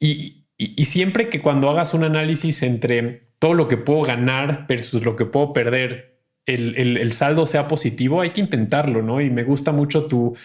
Y, 0.00 0.44
y 0.56 0.86
siempre 0.86 1.28
que 1.28 1.40
cuando 1.40 1.70
hagas 1.70 1.94
un 1.94 2.02
análisis 2.02 2.64
entre 2.64 3.28
todo 3.38 3.54
lo 3.54 3.68
que 3.68 3.76
puedo 3.76 4.02
ganar 4.02 4.66
versus 4.66 5.04
lo 5.04 5.14
que 5.14 5.24
puedo 5.24 5.52
perder, 5.52 6.18
el, 6.46 6.74
el, 6.76 6.96
el 6.96 7.12
saldo 7.12 7.46
sea 7.46 7.68
positivo, 7.68 8.22
hay 8.22 8.30
que 8.30 8.40
intentarlo, 8.40 9.02
¿no? 9.02 9.20
Y 9.20 9.30
me 9.30 9.44
gusta 9.44 9.70
mucho 9.70 10.06
tu 10.06 10.36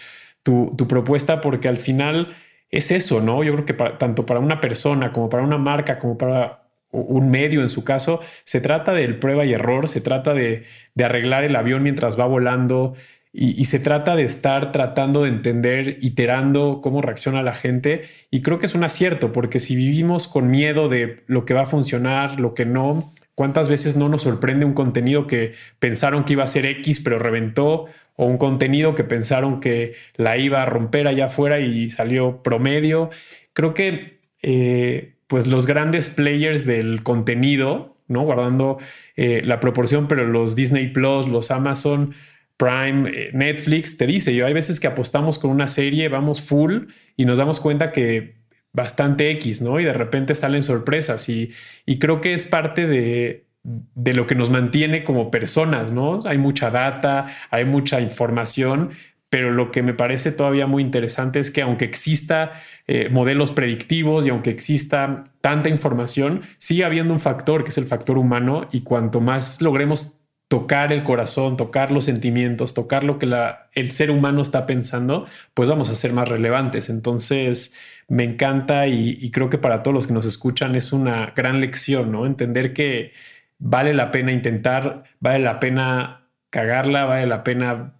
tu, 0.44 0.76
propuesta 0.88 1.40
porque 1.40 1.68
al 1.68 1.78
final 1.78 2.28
es 2.70 2.92
eso, 2.92 3.20
¿no? 3.20 3.42
Yo 3.42 3.54
creo 3.54 3.66
que 3.66 3.72
tanto 3.98 4.26
para 4.26 4.38
una 4.40 4.60
persona 4.60 5.12
como 5.12 5.28
para 5.28 5.42
una 5.42 5.58
marca, 5.58 5.98
como 5.98 6.16
para 6.16 6.68
un 6.90 7.28
medio 7.28 7.62
en 7.62 7.68
su 7.68 7.82
caso, 7.82 8.20
se 8.44 8.60
trata 8.60 8.92
del 8.92 9.18
prueba 9.18 9.44
y 9.44 9.52
error, 9.52 9.88
se 9.88 10.00
trata 10.00 10.32
de, 10.34 10.64
arreglar 11.02 11.42
el 11.42 11.56
avión 11.56 11.82
mientras 11.82 12.18
va 12.18 12.26
volando 12.26 12.94
y, 13.32 13.64
se 13.64 13.80
trata 13.80 14.14
de 14.14 14.22
estar 14.22 14.70
tratando 14.70 15.24
de 15.24 15.30
entender, 15.30 15.98
iterando 16.02 16.80
cómo 16.80 17.02
reacciona 17.02 17.42
la 17.42 17.54
gente. 17.54 18.02
Y 18.30 18.42
creo 18.42 18.60
que 18.60 18.66
es 18.66 18.76
un 18.76 18.84
acierto, 18.84 19.32
porque 19.32 19.58
si 19.58 19.74
vivimos 19.74 20.28
con 20.28 20.48
miedo 20.48 20.88
de 20.88 21.24
lo 21.26 21.44
que 21.44 21.54
va 21.54 21.62
a 21.62 21.66
funcionar, 21.66 22.38
lo 22.38 22.54
que 22.54 22.64
no, 22.64 23.12
¿cuántas 23.34 23.68
veces 23.68 23.96
no 23.96 24.08
nos 24.08 24.22
sorprende 24.22 24.64
un 24.64 24.74
contenido 24.74 25.26
que 25.26 25.54
pensaron 25.78 26.24
que 26.24 26.34
iba 26.34 26.44
a 26.44 26.48
ser 26.48 26.66
X, 26.66 27.00
pero 27.00 27.18
reventó? 27.18 27.86
o 28.16 28.26
un 28.26 28.38
contenido 28.38 28.94
que 28.94 29.04
pensaron 29.04 29.60
que 29.60 29.94
la 30.16 30.38
iba 30.38 30.62
a 30.62 30.66
romper 30.66 31.08
allá 31.08 31.26
afuera 31.26 31.60
y 31.60 31.88
salió 31.88 32.42
promedio. 32.42 33.10
Creo 33.52 33.74
que 33.74 34.20
eh, 34.42 35.16
pues 35.26 35.46
los 35.46 35.66
grandes 35.66 36.10
players 36.10 36.66
del 36.66 37.02
contenido, 37.02 37.96
¿no? 38.06 38.22
Guardando 38.22 38.78
eh, 39.16 39.42
la 39.44 39.60
proporción, 39.60 40.06
pero 40.06 40.26
los 40.26 40.54
Disney 40.54 40.88
Plus, 40.88 41.26
los 41.26 41.50
Amazon 41.50 42.14
Prime, 42.56 43.10
eh, 43.10 43.30
Netflix, 43.32 43.96
te 43.96 44.06
dice, 44.06 44.34
yo 44.34 44.46
hay 44.46 44.52
veces 44.52 44.78
que 44.78 44.86
apostamos 44.86 45.38
con 45.38 45.50
una 45.50 45.66
serie, 45.66 46.08
vamos 46.08 46.40
full 46.40 46.84
y 47.16 47.24
nos 47.24 47.38
damos 47.38 47.58
cuenta 47.58 47.90
que 47.90 48.43
bastante 48.74 49.30
X, 49.30 49.62
¿no? 49.62 49.80
Y 49.80 49.84
de 49.84 49.94
repente 49.94 50.34
salen 50.34 50.62
sorpresas 50.62 51.28
y, 51.30 51.52
y 51.86 51.98
creo 51.98 52.20
que 52.20 52.34
es 52.34 52.44
parte 52.44 52.86
de, 52.86 53.46
de 53.62 54.12
lo 54.12 54.26
que 54.26 54.34
nos 54.34 54.50
mantiene 54.50 55.04
como 55.04 55.30
personas, 55.30 55.92
¿no? 55.92 56.20
Hay 56.26 56.36
mucha 56.36 56.70
data, 56.70 57.26
hay 57.50 57.64
mucha 57.64 58.00
información, 58.00 58.90
pero 59.30 59.50
lo 59.50 59.70
que 59.70 59.82
me 59.82 59.94
parece 59.94 60.32
todavía 60.32 60.66
muy 60.66 60.82
interesante 60.82 61.40
es 61.40 61.50
que 61.50 61.62
aunque 61.62 61.84
exista 61.84 62.52
eh, 62.86 63.08
modelos 63.10 63.52
predictivos 63.52 64.26
y 64.26 64.30
aunque 64.30 64.50
exista 64.50 65.24
tanta 65.40 65.68
información, 65.68 66.42
sigue 66.58 66.84
habiendo 66.84 67.14
un 67.14 67.20
factor 67.20 67.64
que 67.64 67.70
es 67.70 67.78
el 67.78 67.86
factor 67.86 68.18
humano 68.18 68.68
y 68.70 68.82
cuanto 68.82 69.20
más 69.20 69.62
logremos 69.62 70.20
tocar 70.48 70.92
el 70.92 71.02
corazón, 71.02 71.56
tocar 71.56 71.90
los 71.90 72.04
sentimientos, 72.04 72.74
tocar 72.74 73.02
lo 73.02 73.18
que 73.18 73.26
la, 73.26 73.70
el 73.72 73.90
ser 73.90 74.10
humano 74.10 74.42
está 74.42 74.66
pensando, 74.66 75.26
pues 75.54 75.68
vamos 75.68 75.88
a 75.88 75.94
ser 75.94 76.12
más 76.12 76.28
relevantes. 76.28 76.88
Entonces, 76.90 77.74
me 78.08 78.24
encanta 78.24 78.86
y, 78.86 79.30
creo 79.30 79.50
que 79.50 79.58
para 79.58 79.82
todos 79.82 79.94
los 79.94 80.06
que 80.06 80.12
nos 80.12 80.26
escuchan 80.26 80.76
es 80.76 80.92
una 80.92 81.32
gran 81.34 81.60
lección, 81.60 82.12
¿no? 82.12 82.26
Entender 82.26 82.72
que 82.72 83.12
vale 83.58 83.94
la 83.94 84.10
pena 84.10 84.32
intentar, 84.32 85.04
vale 85.20 85.40
la 85.40 85.60
pena 85.60 86.28
cagarla, 86.50 87.04
vale 87.04 87.26
la 87.26 87.44
pena 87.44 87.94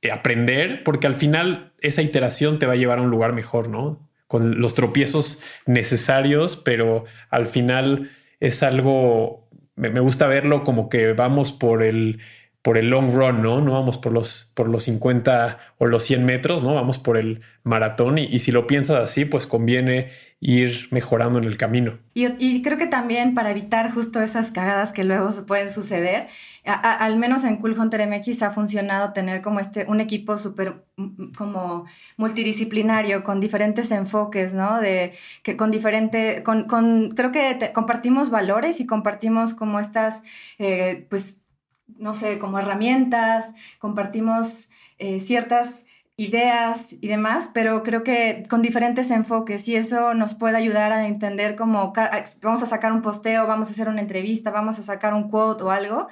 eh, 0.00 0.10
aprender, 0.10 0.84
porque 0.84 1.06
al 1.06 1.14
final 1.14 1.72
esa 1.80 2.02
iteración 2.02 2.58
te 2.58 2.66
va 2.66 2.74
a 2.74 2.76
llevar 2.76 2.98
a 2.98 3.02
un 3.02 3.10
lugar 3.10 3.32
mejor, 3.32 3.68
¿no? 3.68 4.08
Con 4.26 4.60
los 4.60 4.74
tropiezos 4.74 5.42
necesarios, 5.66 6.56
pero 6.56 7.04
al 7.30 7.46
final 7.46 8.10
es 8.40 8.62
algo, 8.62 9.48
me, 9.76 9.88
gusta 10.00 10.26
verlo 10.26 10.64
como 10.64 10.88
que 10.88 11.12
vamos 11.12 11.52
por 11.52 11.82
el, 11.82 12.20
por 12.62 12.78
el 12.78 12.90
long 12.90 13.12
run, 13.12 13.42
¿no? 13.42 13.60
No 13.60 13.72
vamos 13.72 13.98
por 13.98 14.12
los, 14.12 14.52
por 14.54 14.68
los 14.68 14.84
50 14.84 15.58
o 15.78 15.86
los 15.86 16.04
100 16.04 16.24
metros, 16.24 16.62
¿no? 16.62 16.74
Vamos 16.74 16.96
por 16.96 17.16
el 17.16 17.40
maratón 17.64 18.18
y, 18.18 18.38
si 18.38 18.52
lo 18.52 18.68
piensas 18.68 18.98
así, 19.00 19.24
pues 19.24 19.48
conviene 19.48 20.10
ir 20.40 20.86
mejorando 20.92 21.40
en 21.40 21.44
el 21.44 21.56
camino. 21.56 21.98
Y, 22.14 22.62
creo 22.62 22.78
que 22.78 22.86
también 22.86 23.34
para 23.34 23.50
evitar 23.50 23.92
justo 23.92 24.20
esas 24.20 24.52
cagadas 24.52 24.92
que 24.92 25.02
luego 25.02 25.30
pueden 25.44 25.70
suceder, 25.70 26.28
al 26.64 27.16
menos 27.16 27.42
en 27.42 27.56
Cool 27.56 27.76
Hunter 27.76 28.06
MX 28.06 28.42
ha 28.42 28.50
funcionado 28.52 29.12
tener 29.12 29.42
como 29.42 29.58
este, 29.58 29.84
un 29.88 30.00
equipo 30.00 30.38
súper 30.38 30.84
como 31.36 31.86
multidisciplinario, 32.16 33.24
con 33.24 33.40
diferentes 33.40 33.90
enfoques, 33.90 34.54
¿no? 34.54 34.80
De, 34.80 35.14
que 35.42 35.56
con 35.56 35.72
diferente, 35.72 36.44
con, 36.44 36.64
con 36.64 37.10
creo 37.16 37.32
que 37.32 37.72
compartimos 37.74 38.30
valores 38.30 38.78
y 38.78 38.86
compartimos 38.86 39.54
como 39.54 39.80
estas, 39.80 40.22
eh, 40.58 41.06
pues, 41.10 41.41
no 42.02 42.14
sé, 42.16 42.38
como 42.38 42.58
herramientas, 42.58 43.54
compartimos 43.78 44.70
eh, 44.98 45.20
ciertas 45.20 45.84
ideas 46.24 46.94
y 47.00 47.08
demás, 47.08 47.50
pero 47.52 47.82
creo 47.82 48.02
que 48.04 48.44
con 48.48 48.62
diferentes 48.62 49.10
enfoques 49.10 49.66
y 49.68 49.76
eso 49.76 50.14
nos 50.14 50.34
puede 50.34 50.56
ayudar 50.56 50.92
a 50.92 51.06
entender 51.06 51.56
cómo 51.56 51.92
vamos 52.42 52.62
a 52.62 52.66
sacar 52.66 52.92
un 52.92 53.02
posteo, 53.02 53.46
vamos 53.46 53.68
a 53.68 53.72
hacer 53.72 53.88
una 53.88 54.00
entrevista, 54.00 54.50
vamos 54.50 54.78
a 54.78 54.82
sacar 54.82 55.14
un 55.14 55.28
quote 55.30 55.64
o 55.64 55.70
algo. 55.70 56.08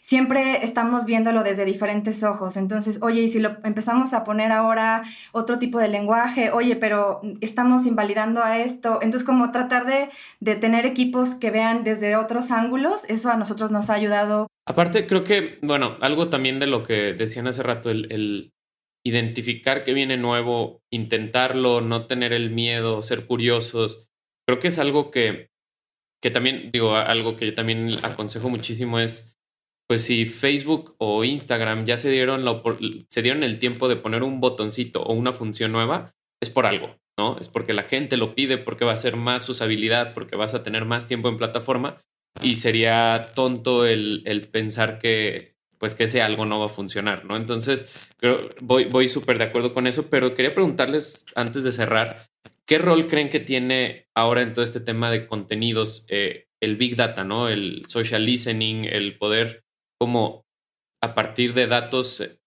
Siempre 0.00 0.62
estamos 0.64 1.06
viéndolo 1.06 1.42
desde 1.42 1.64
diferentes 1.64 2.22
ojos. 2.24 2.58
Entonces, 2.58 3.00
oye, 3.00 3.22
y 3.22 3.28
si 3.28 3.38
lo 3.38 3.56
empezamos 3.64 4.12
a 4.12 4.22
poner 4.22 4.52
ahora 4.52 5.02
otro 5.32 5.58
tipo 5.58 5.78
de 5.78 5.88
lenguaje, 5.88 6.50
oye, 6.50 6.76
pero 6.76 7.22
estamos 7.40 7.86
invalidando 7.86 8.42
a 8.42 8.58
esto. 8.58 8.98
Entonces, 9.00 9.24
como 9.26 9.50
tratar 9.50 9.86
de, 9.86 10.10
tener 10.56 10.84
equipos 10.84 11.34
que 11.34 11.50
vean 11.50 11.84
desde 11.84 12.16
otros 12.16 12.50
ángulos, 12.50 13.04
eso 13.08 13.30
a 13.30 13.36
nosotros 13.36 13.70
nos 13.70 13.88
ha 13.88 13.94
ayudado 13.94 14.48
Aparte, 14.66 15.06
creo 15.06 15.24
que, 15.24 15.58
bueno, 15.62 15.96
algo 16.00 16.28
también 16.28 16.58
de 16.58 16.66
lo 16.66 16.82
que 16.82 17.12
decían 17.12 17.46
hace 17.46 17.62
rato, 17.62 17.90
el, 17.90 18.52
identificar 19.06 19.84
que 19.84 19.94
viene 19.94 20.16
nuevo, 20.16 20.82
intentarlo, 20.90 21.80
no 21.80 22.06
tener 22.06 22.32
el 22.32 22.50
miedo, 22.50 23.02
ser 23.02 23.26
curiosos, 23.26 24.08
creo 24.46 24.58
que 24.58 24.68
es 24.68 24.78
algo 24.78 25.10
que, 25.10 25.50
que 26.22 26.30
también, 26.30 26.70
digo, 26.72 26.96
algo 26.96 27.36
que 27.36 27.46
yo 27.46 27.54
también 27.54 27.98
aconsejo 28.02 28.48
muchísimo 28.48 28.98
es, 28.98 29.36
pues 29.86 30.02
si 30.02 30.24
Facebook 30.24 30.94
o 30.98 31.24
Instagram 31.24 31.84
ya 31.84 31.98
se 31.98 32.10
dieron, 32.10 32.44
la, 32.44 32.62
se 33.10 33.22
dieron 33.22 33.42
el 33.42 33.58
tiempo 33.58 33.88
de 33.88 33.96
poner 33.96 34.22
un 34.22 34.40
botoncito 34.40 35.02
o 35.02 35.12
una 35.12 35.34
función 35.34 35.72
nueva, 35.72 36.14
es 36.42 36.48
por 36.48 36.64
algo, 36.64 36.96
¿no? 37.18 37.38
Es 37.38 37.48
porque 37.48 37.74
la 37.74 37.82
gente 37.82 38.16
lo 38.16 38.34
pide, 38.34 38.56
porque 38.56 38.86
va 38.86 38.92
a 38.92 38.98
ser 38.98 39.16
más 39.16 39.46
usabilidad, 39.48 40.14
porque 40.14 40.36
vas 40.36 40.54
a 40.54 40.62
tener 40.62 40.86
más 40.86 41.06
tiempo 41.06 41.28
en 41.28 41.36
plataforma 41.36 42.00
y 42.42 42.56
sería 42.56 43.32
tonto 43.34 43.86
el, 43.86 44.22
el 44.24 44.48
pensar 44.48 44.98
que 44.98 45.53
pues 45.84 45.94
que 45.94 46.04
ese 46.04 46.22
algo 46.22 46.46
no 46.46 46.60
va 46.60 46.64
a 46.64 46.70
funcionar, 46.70 47.26
¿no? 47.26 47.36
Entonces, 47.36 47.94
voy, 48.62 48.86
voy 48.86 49.06
súper 49.06 49.36
de 49.36 49.44
acuerdo 49.44 49.74
con 49.74 49.86
eso, 49.86 50.08
pero 50.08 50.34
quería 50.34 50.54
preguntarles 50.54 51.26
antes 51.34 51.62
de 51.62 51.72
cerrar, 51.72 52.24
¿qué 52.64 52.78
rol 52.78 53.06
creen 53.06 53.28
que 53.28 53.38
tiene 53.38 54.08
ahora 54.14 54.40
en 54.40 54.54
todo 54.54 54.64
este 54.64 54.80
tema 54.80 55.10
de 55.10 55.26
contenidos 55.26 56.06
eh, 56.08 56.46
el 56.62 56.76
Big 56.76 56.96
Data, 56.96 57.22
¿no? 57.22 57.50
El 57.50 57.84
social 57.86 58.24
listening, 58.24 58.86
el 58.86 59.18
poder 59.18 59.66
como 60.00 60.46
a 61.02 61.14
partir 61.14 61.52
de 61.52 61.66
datos 61.66 62.22
eh, 62.22 62.40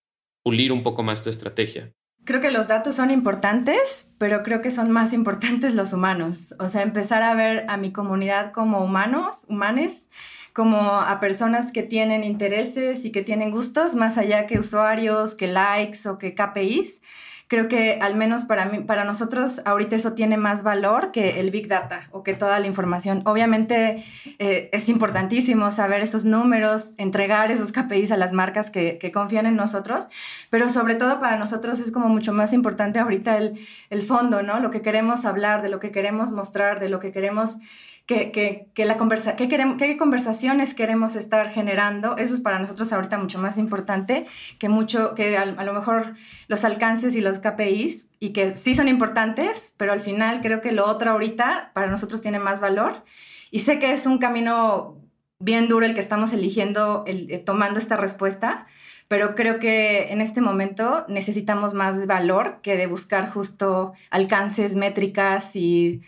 pulir 0.44 0.72
un 0.72 0.82
poco 0.82 1.04
más 1.04 1.22
tu 1.22 1.30
estrategia? 1.30 1.94
Creo 2.24 2.42
que 2.42 2.50
los 2.50 2.68
datos 2.68 2.96
son 2.96 3.12
importantes, 3.12 4.12
pero 4.18 4.42
creo 4.42 4.64
que 4.64 4.72
son 4.72 4.90
más 4.90 5.14
importantes 5.22 5.76
los 5.76 5.94
humanos. 5.94 6.56
O 6.58 6.70
sea, 6.70 6.82
empezar 6.82 7.22
a 7.22 7.36
ver 7.36 7.66
a 7.70 7.78
mi 7.78 7.92
comunidad 7.92 8.52
como 8.52 8.84
humanos, 8.84 9.46
humanes, 9.48 10.10
como 10.58 10.94
a 10.94 11.20
personas 11.20 11.72
que 11.72 11.84
tienen 11.84 12.24
intereses 12.24 13.06
y 13.06 13.12
que 13.12 13.22
tienen 13.22 13.52
gustos, 13.52 13.94
más 13.94 14.18
allá 14.18 14.48
que 14.48 14.58
usuarios, 14.58 15.36
que 15.36 15.46
likes 15.46 16.10
o 16.10 16.18
que 16.18 16.34
KPIs. 16.34 17.04
Creo 17.48 17.68
que 17.68 18.00
al 18.02 18.16
menos 18.16 18.44
para, 18.44 18.66
mí, 18.66 18.80
para 18.80 19.04
nosotros 19.04 19.62
ahorita 19.66 19.96
eso 19.96 20.14
tiene 20.14 20.36
más 20.36 20.64
valor 20.64 21.12
que 21.12 21.40
el 21.40 21.52
Big 21.52 21.68
Data 21.68 22.08
o 22.12 22.24
que 22.24 22.34
toda 22.34 22.60
la 22.60 22.66
información. 22.66 23.22
Obviamente 23.26 24.04
eh, 24.40 24.72
es 24.74 24.90
importantísimo 24.90 25.70
saber 25.70 26.02
esos 26.02 26.26
números, 26.26 26.96
entregar 26.98 27.52
esos 27.52 27.72
KPIs 27.72 28.12
a 28.12 28.18
las 28.18 28.34
marcas 28.34 28.72
que, 28.72 28.98
que, 28.98 29.12
confían 29.12 29.46
en 29.46 29.58
nosotros, 29.58 30.08
pero 30.50 30.70
sobre 30.70 30.96
todo 30.96 31.20
para 31.20 31.38
nosotros 31.38 31.80
es 31.80 31.92
como 31.92 32.10
mucho 32.10 32.34
más 32.34 32.52
importante 32.52 32.98
ahorita 32.98 33.38
el, 33.38 33.60
el 33.92 34.02
fondo, 34.02 34.42
¿no? 34.42 34.60
Lo 34.60 34.72
que 34.72 34.82
queremos 34.82 35.24
hablar, 35.24 35.62
de 35.62 35.70
lo 35.70 35.80
que 35.80 35.92
queremos 35.92 36.32
mostrar, 36.32 36.80
de 36.80 36.90
lo 36.90 37.00
que 37.00 37.12
queremos 37.12 37.60
que, 38.08 38.70
que, 38.74 38.86
la 38.86 38.98
conversa 38.98 39.36
qué, 39.36 39.98
conversaciones 39.98 40.74
queremos 40.74 41.16
estar 41.18 41.52
generando. 41.52 42.16
Eso 42.18 42.36
es 42.36 42.40
para 42.40 42.58
nosotros 42.58 42.94
ahorita 42.94 43.18
mucho 43.18 43.38
más 43.38 43.58
importante 43.58 44.26
que 44.60 44.70
mucho, 44.70 45.14
que 45.14 45.38
a, 45.38 45.42
a, 45.42 45.64
lo 45.66 45.74
mejor 45.74 46.16
los 46.48 46.64
alcances 46.64 47.16
y 47.16 47.22
los 47.22 47.40
KPIs, 47.40 48.08
y 48.20 48.32
que 48.32 48.56
sí 48.56 48.76
son 48.76 48.88
importantes, 48.88 49.76
pero 49.78 49.92
al 49.92 50.00
final 50.00 50.40
creo 50.42 50.62
que 50.62 50.72
lo 50.72 50.86
otro 50.86 51.12
ahorita 51.12 51.72
para 51.74 51.88
nosotros 51.88 52.22
tiene 52.22 52.40
más 52.40 52.62
valor. 52.62 53.04
Y 53.52 53.60
sé 53.60 53.78
que 53.78 53.92
es 53.92 54.06
un 54.06 54.20
camino 54.20 54.98
bien 55.40 55.68
duro 55.68 55.86
el 55.86 55.94
que 55.94 56.00
estamos 56.00 56.32
eligiendo, 56.32 57.04
el, 57.08 57.30
eh, 57.30 57.40
tomando 57.40 57.78
esta 57.78 57.98
respuesta, 57.98 58.68
pero 59.10 59.36
creo 59.36 59.60
que 59.60 60.14
en 60.14 60.22
este 60.22 60.40
momento 60.40 61.06
necesitamos 61.10 61.74
más 61.74 62.08
valor 62.08 62.60
que 62.62 62.78
de 62.78 62.88
buscar 62.88 63.30
justo 63.30 63.94
alcances, 64.10 64.76
métricas 64.78 65.56
y 65.58 66.04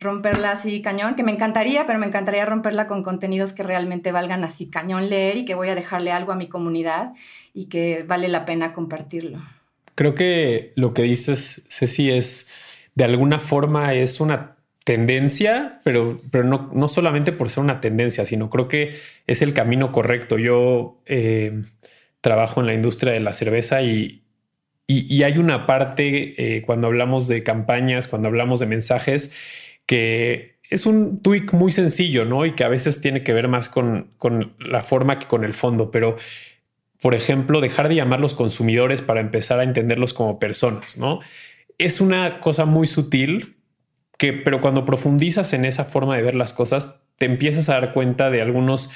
romperla 0.00 0.52
así 0.52 0.80
cañón, 0.80 1.16
que 1.16 1.22
me 1.22 1.32
encantaría, 1.32 1.86
pero 1.86 1.98
me 1.98 2.06
encantaría 2.06 2.44
romperla 2.44 2.86
con 2.86 3.02
contenidos 3.02 3.52
que 3.52 3.62
realmente 3.62 4.12
valgan 4.12 4.44
así 4.44 4.70
cañón 4.70 5.08
leer 5.10 5.36
y 5.38 5.44
que 5.44 5.54
voy 5.54 5.68
a 5.68 5.74
dejarle 5.74 6.12
algo 6.12 6.32
a 6.32 6.36
mi 6.36 6.48
comunidad 6.48 7.12
y 7.52 7.66
que 7.66 8.04
vale 8.04 8.28
la 8.28 8.44
pena 8.44 8.72
compartirlo. 8.72 9.38
Creo 9.94 10.14
que 10.14 10.72
lo 10.76 10.94
que 10.94 11.02
dices, 11.02 11.66
Ceci, 11.68 12.10
es 12.10 12.48
de 12.94 13.04
alguna 13.04 13.40
forma 13.40 13.94
es 13.94 14.20
una 14.20 14.56
tendencia, 14.84 15.80
pero, 15.84 16.20
pero 16.30 16.44
no, 16.44 16.70
no 16.72 16.88
solamente 16.88 17.32
por 17.32 17.50
ser 17.50 17.64
una 17.64 17.80
tendencia, 17.80 18.24
sino 18.24 18.48
creo 18.48 18.68
que 18.68 18.94
es 19.26 19.42
el 19.42 19.52
camino 19.52 19.92
correcto. 19.92 20.38
Yo 20.38 21.02
eh, 21.06 21.62
trabajo 22.20 22.60
en 22.60 22.66
la 22.66 22.74
industria 22.74 23.12
de 23.12 23.20
la 23.20 23.32
cerveza 23.32 23.82
y, 23.82 24.22
y, 24.86 25.14
y 25.14 25.24
hay 25.24 25.38
una 25.38 25.66
parte 25.66 26.56
eh, 26.56 26.62
cuando 26.62 26.86
hablamos 26.86 27.28
de 27.28 27.42
campañas, 27.42 28.08
cuando 28.08 28.28
hablamos 28.28 28.60
de 28.60 28.66
mensajes, 28.66 29.34
que 29.88 30.58
es 30.68 30.84
un 30.84 31.22
tweak 31.22 31.54
muy 31.54 31.72
sencillo, 31.72 32.26
¿no? 32.26 32.44
Y 32.44 32.52
que 32.52 32.62
a 32.62 32.68
veces 32.68 33.00
tiene 33.00 33.24
que 33.24 33.32
ver 33.32 33.48
más 33.48 33.70
con, 33.70 34.10
con, 34.18 34.52
la 34.58 34.82
forma 34.82 35.18
que 35.18 35.26
con 35.26 35.44
el 35.44 35.54
fondo, 35.54 35.90
pero 35.90 36.16
por 37.00 37.14
ejemplo, 37.14 37.62
dejar 37.62 37.88
de 37.88 37.94
llamarlos 37.94 38.34
consumidores 38.34 39.00
para 39.00 39.20
empezar 39.20 39.60
a 39.60 39.62
entenderlos 39.62 40.12
como 40.12 40.38
personas, 40.38 40.98
¿no? 40.98 41.20
Es 41.78 42.02
una 42.02 42.40
cosa 42.40 42.66
muy 42.66 42.86
sutil 42.86 43.56
que, 44.18 44.34
pero 44.34 44.60
cuando 44.60 44.84
profundizas 44.84 45.54
en 45.54 45.64
esa 45.64 45.86
forma 45.86 46.16
de 46.16 46.22
ver 46.22 46.34
las 46.34 46.52
cosas, 46.52 47.00
te 47.16 47.24
empiezas 47.24 47.70
a 47.70 47.74
dar 47.74 47.94
cuenta 47.94 48.30
de 48.30 48.42
algunos, 48.42 48.90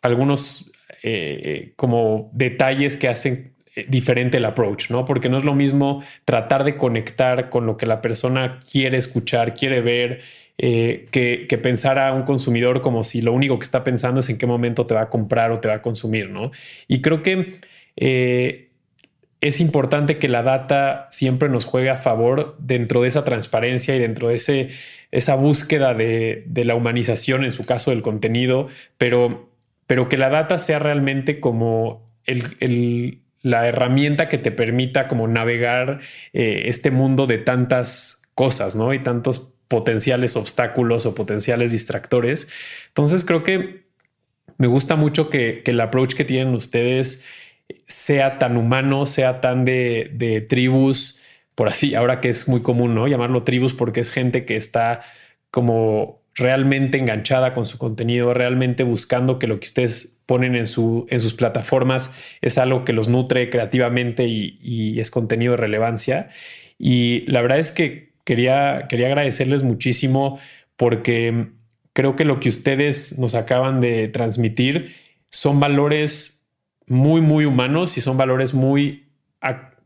algunos 0.00 0.72
eh, 1.02 1.74
como 1.76 2.30
detalles 2.32 2.96
que 2.96 3.08
hacen 3.08 3.34
eh, 3.34 3.55
diferente 3.88 4.38
el 4.38 4.44
approach, 4.46 4.90
¿no? 4.90 5.04
Porque 5.04 5.28
no 5.28 5.36
es 5.36 5.44
lo 5.44 5.54
mismo 5.54 6.02
tratar 6.24 6.64
de 6.64 6.76
conectar 6.76 7.50
con 7.50 7.66
lo 7.66 7.76
que 7.76 7.86
la 7.86 8.00
persona 8.00 8.60
quiere 8.70 8.96
escuchar, 8.96 9.54
quiere 9.54 9.82
ver, 9.82 10.20
eh, 10.58 11.06
que, 11.10 11.46
que, 11.46 11.58
pensar 11.58 11.98
a 11.98 12.14
un 12.14 12.22
consumidor 12.22 12.80
como 12.80 13.04
si 13.04 13.20
lo 13.20 13.34
único 13.34 13.58
que 13.58 13.64
está 13.64 13.84
pensando 13.84 14.20
es 14.20 14.30
en 14.30 14.38
qué 14.38 14.46
momento 14.46 14.86
te 14.86 14.94
va 14.94 15.02
a 15.02 15.10
comprar 15.10 15.50
o 15.50 15.60
te 15.60 15.68
va 15.68 15.74
a 15.74 15.82
consumir, 15.82 16.30
¿no? 16.30 16.50
Y 16.88 17.02
creo 17.02 17.22
que 17.22 17.58
eh, 17.96 18.70
es 19.42 19.60
importante 19.60 20.18
que 20.18 20.28
la 20.28 20.42
data 20.42 21.08
siempre 21.10 21.50
nos 21.50 21.66
juegue 21.66 21.90
a 21.90 21.98
favor 21.98 22.56
dentro 22.58 23.02
de 23.02 23.08
esa 23.08 23.24
transparencia 23.24 23.94
y 23.94 23.98
dentro 23.98 24.28
de 24.28 24.36
ese, 24.36 24.68
esa 25.10 25.34
búsqueda 25.34 25.92
de, 25.92 26.44
de 26.46 26.64
la 26.64 26.74
humanización, 26.74 27.44
en 27.44 27.50
su 27.50 27.66
caso 27.66 27.90
del 27.90 28.00
contenido, 28.00 28.68
pero, 28.96 29.50
pero 29.86 30.08
que 30.08 30.16
la 30.16 30.30
data 30.30 30.56
sea 30.56 30.78
realmente 30.78 31.40
como 31.40 32.08
el 32.24 33.25
la 33.46 33.68
herramienta 33.68 34.28
que 34.28 34.38
te 34.38 34.50
permita 34.50 35.06
como 35.06 35.28
navegar 35.28 36.00
eh, 36.32 36.62
este 36.64 36.90
mundo 36.90 37.28
de 37.28 37.38
tantas 37.38 38.28
cosas, 38.34 38.74
¿no? 38.74 38.92
Y 38.92 38.98
tantos 38.98 39.52
potenciales 39.68 40.34
obstáculos 40.34 41.06
o 41.06 41.14
potenciales 41.14 41.70
distractores. 41.70 42.48
Entonces 42.88 43.24
creo 43.24 43.44
que 43.44 43.86
me 44.58 44.66
gusta 44.66 44.96
mucho 44.96 45.30
que, 45.30 45.62
el 45.64 45.80
approach 45.80 46.14
que 46.14 46.24
tienen 46.24 46.54
ustedes 46.54 47.24
sea 47.86 48.40
tan 48.40 48.56
humano, 48.56 49.06
sea 49.06 49.40
tan 49.40 49.64
de, 49.64 50.10
de 50.12 50.40
tribus, 50.40 51.20
por 51.54 51.68
así, 51.68 51.94
ahora 51.94 52.20
que 52.20 52.30
es 52.30 52.48
muy 52.48 52.62
común, 52.62 52.96
¿no? 52.96 53.06
Llamarlo 53.06 53.44
tribus 53.44 53.74
porque 53.74 54.00
es 54.00 54.10
gente 54.10 54.44
que 54.44 54.56
está 54.56 55.02
como 55.52 56.20
realmente 56.36 56.98
enganchada 56.98 57.54
con 57.54 57.66
su 57.66 57.78
contenido, 57.78 58.34
realmente 58.34 58.84
buscando 58.84 59.38
que 59.38 59.46
lo 59.46 59.58
que 59.58 59.66
ustedes 59.66 60.20
ponen 60.26 60.54
en, 60.54 60.66
su, 60.66 61.06
en 61.08 61.20
sus 61.20 61.34
plataformas 61.34 62.14
es 62.42 62.58
algo 62.58 62.84
que 62.84 62.92
los 62.92 63.08
nutre 63.08 63.48
creativamente 63.48 64.26
y, 64.26 65.00
es 65.00 65.10
contenido 65.10 65.52
de 65.52 65.56
relevancia. 65.56 66.28
Y 66.78 67.20
la 67.30 67.40
verdad 67.40 67.58
es 67.58 67.72
que 67.72 68.12
quería, 68.24 68.86
quería 68.88 69.06
agradecerles 69.06 69.62
muchísimo 69.62 70.38
porque 70.76 71.48
creo 71.94 72.16
que 72.16 72.26
lo 72.26 72.38
que 72.38 72.50
ustedes 72.50 73.18
nos 73.18 73.34
acaban 73.34 73.80
de 73.80 74.08
transmitir 74.08 74.94
son 75.30 75.58
valores 75.58 76.50
muy, 76.86 77.22
muy 77.22 77.46
humanos 77.46 77.96
y 77.96 78.02
son 78.02 78.18
valores 78.18 78.52
muy 78.52 79.08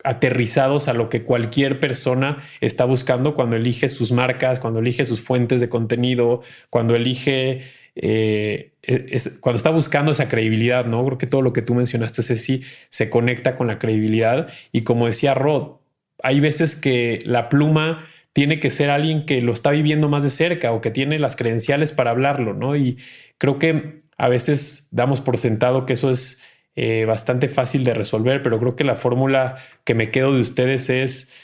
aterrizados 0.05 0.89
a 0.89 0.95
lo 0.95 1.09
que 1.09 1.23
cualquier 1.23 1.81
persona 1.81 2.39
está 2.61 2.85
buscando 2.85 3.35
cuando 3.35 3.57
elige 3.57 3.89
sus 3.89 4.13
marcas, 4.13 4.61
cuando 4.61 4.81
elige 4.81 5.05
sus 5.05 5.21
fuentes 5.21 5.61
de 5.61 5.69
contenido, 5.69 6.43
cuando 6.71 6.95
elige, 6.95 7.63
eh, 7.95 8.73
es, 8.83 9.39
cuando 9.41 9.59
está 9.59 9.71
buscando 9.71 10.13
esa 10.13 10.29
credibilidad, 10.29 10.87
¿no? 10.87 11.05
Creo 11.05 11.19
que 11.19 11.27
todo 11.27 11.43
lo 11.43 11.53
que 11.53 11.63
tú 11.63 11.75
mencionaste, 11.75 12.23
Ceci, 12.23 12.63
se 12.89 13.11
conecta 13.11 13.57
con 13.57 13.67
la 13.67 13.79
credibilidad. 13.79 14.49
Y 14.73 14.83
como 14.83 15.07
decía 15.07 15.35
Rod, 15.35 15.77
hay 16.23 16.41
veces 16.41 16.77
que 16.77 17.21
la 17.25 17.49
pluma 17.49 18.07
tiene 18.33 18.61
que 18.61 18.71
ser 18.71 18.91
alguien 18.91 19.27
que 19.27 19.41
lo 19.41 19.53
está 19.53 19.71
viviendo 19.71 20.09
más 20.09 20.23
de 20.23 20.31
cerca 20.31 20.73
o 20.73 20.81
que 20.81 20.91
tiene 20.91 21.19
las 21.19 21.37
credenciales 21.37 21.93
para 21.93 22.11
hablarlo, 22.11 22.55
¿no? 22.55 22.77
Y 22.77 22.97
creo 23.39 23.59
que 23.59 24.01
a 24.17 24.29
veces 24.29 24.89
damos 24.93 25.21
por 25.21 25.39
sentado 25.39 25.87
que 25.87 25.95
eso 25.95 26.11
es 26.11 26.43
eh, 26.77 27.05
bastante 27.05 27.49
fácil 27.49 27.85
de 27.85 27.95
resolver, 27.95 28.43
pero 28.43 28.59
creo 28.59 28.77
que 28.77 28.85
la 28.85 28.97
fórmula 28.97 29.57
que 29.85 29.95
me 29.95 30.11
quedo 30.11 30.35
de 30.35 30.41
ustedes 30.41 30.91
es 30.91 31.35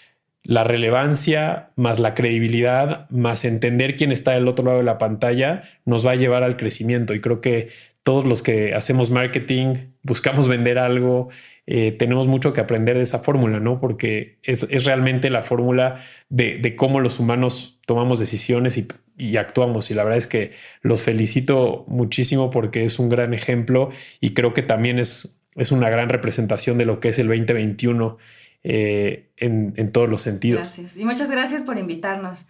la 0.43 0.63
relevancia 0.63 1.71
más 1.75 1.99
la 1.99 2.15
credibilidad 2.15 3.11
más 3.11 3.45
entender 3.45 3.97
quién 3.97 4.13
está 4.13 4.33
del 4.33 4.47
otro 4.47 4.65
lado 4.65 4.79
de 4.79 4.85
la 4.85 4.99
pantalla 4.99 5.65
nos 5.85 6.07
va 6.07 6.13
a 6.13 6.17
llevar 6.17 6.45
al 6.45 6.57
crecimiento. 6.57 7.15
Y 7.15 7.21
creo 7.21 7.41
que 7.41 7.71
todos 8.05 8.25
los 8.25 8.43
que 8.45 8.73
hacemos 8.73 9.11
marketing 9.11 9.89
buscamos 10.03 10.47
vender 10.47 10.79
algo 10.79 11.31
eh, 11.67 11.91
tenemos 11.93 12.29
mucho 12.29 12.53
que 12.53 12.61
aprender 12.61 12.97
de 12.97 13.03
esa 13.03 13.19
fórmula, 13.19 13.59
¿no? 13.59 13.81
Porque 13.81 14.39
es, 14.45 14.85
realmente 14.85 15.31
la 15.31 15.43
fórmula 15.43 16.05
de, 16.29 16.77
cómo 16.77 17.01
los 17.01 17.19
humanos 17.19 17.81
tomamos 17.87 18.21
decisiones 18.21 18.79
y, 18.79 18.87
y, 19.19 19.37
actuamos. 19.37 19.91
Y 19.91 19.95
la 19.95 20.05
verdad 20.05 20.19
es 20.19 20.29
que 20.29 20.53
los 20.83 21.03
felicito 21.03 21.85
muchísimo 21.89 22.51
porque 22.51 22.85
es 22.85 23.01
un 23.01 23.09
gran 23.09 23.35
ejemplo 23.35 23.91
y 24.21 24.33
creo 24.35 24.55
que 24.55 24.63
también 24.63 25.01
es, 25.01 25.43
es 25.57 25.73
una 25.73 25.91
gran 25.91 26.09
representación 26.09 26.79
de 26.79 26.85
lo 26.85 27.01
que 27.01 27.09
es 27.09 27.19
el 27.19 27.27
2021 27.27 28.17
eh, 28.63 29.31
en, 29.37 29.75
en 29.77 29.91
todos 29.91 30.09
los 30.09 30.23
sentidos. 30.23 30.61
Gracias. 30.61 30.97
Y 30.97 31.05
muchas 31.05 31.31
gracias 31.31 31.65
por 31.65 31.79
invitarnos. 31.79 32.47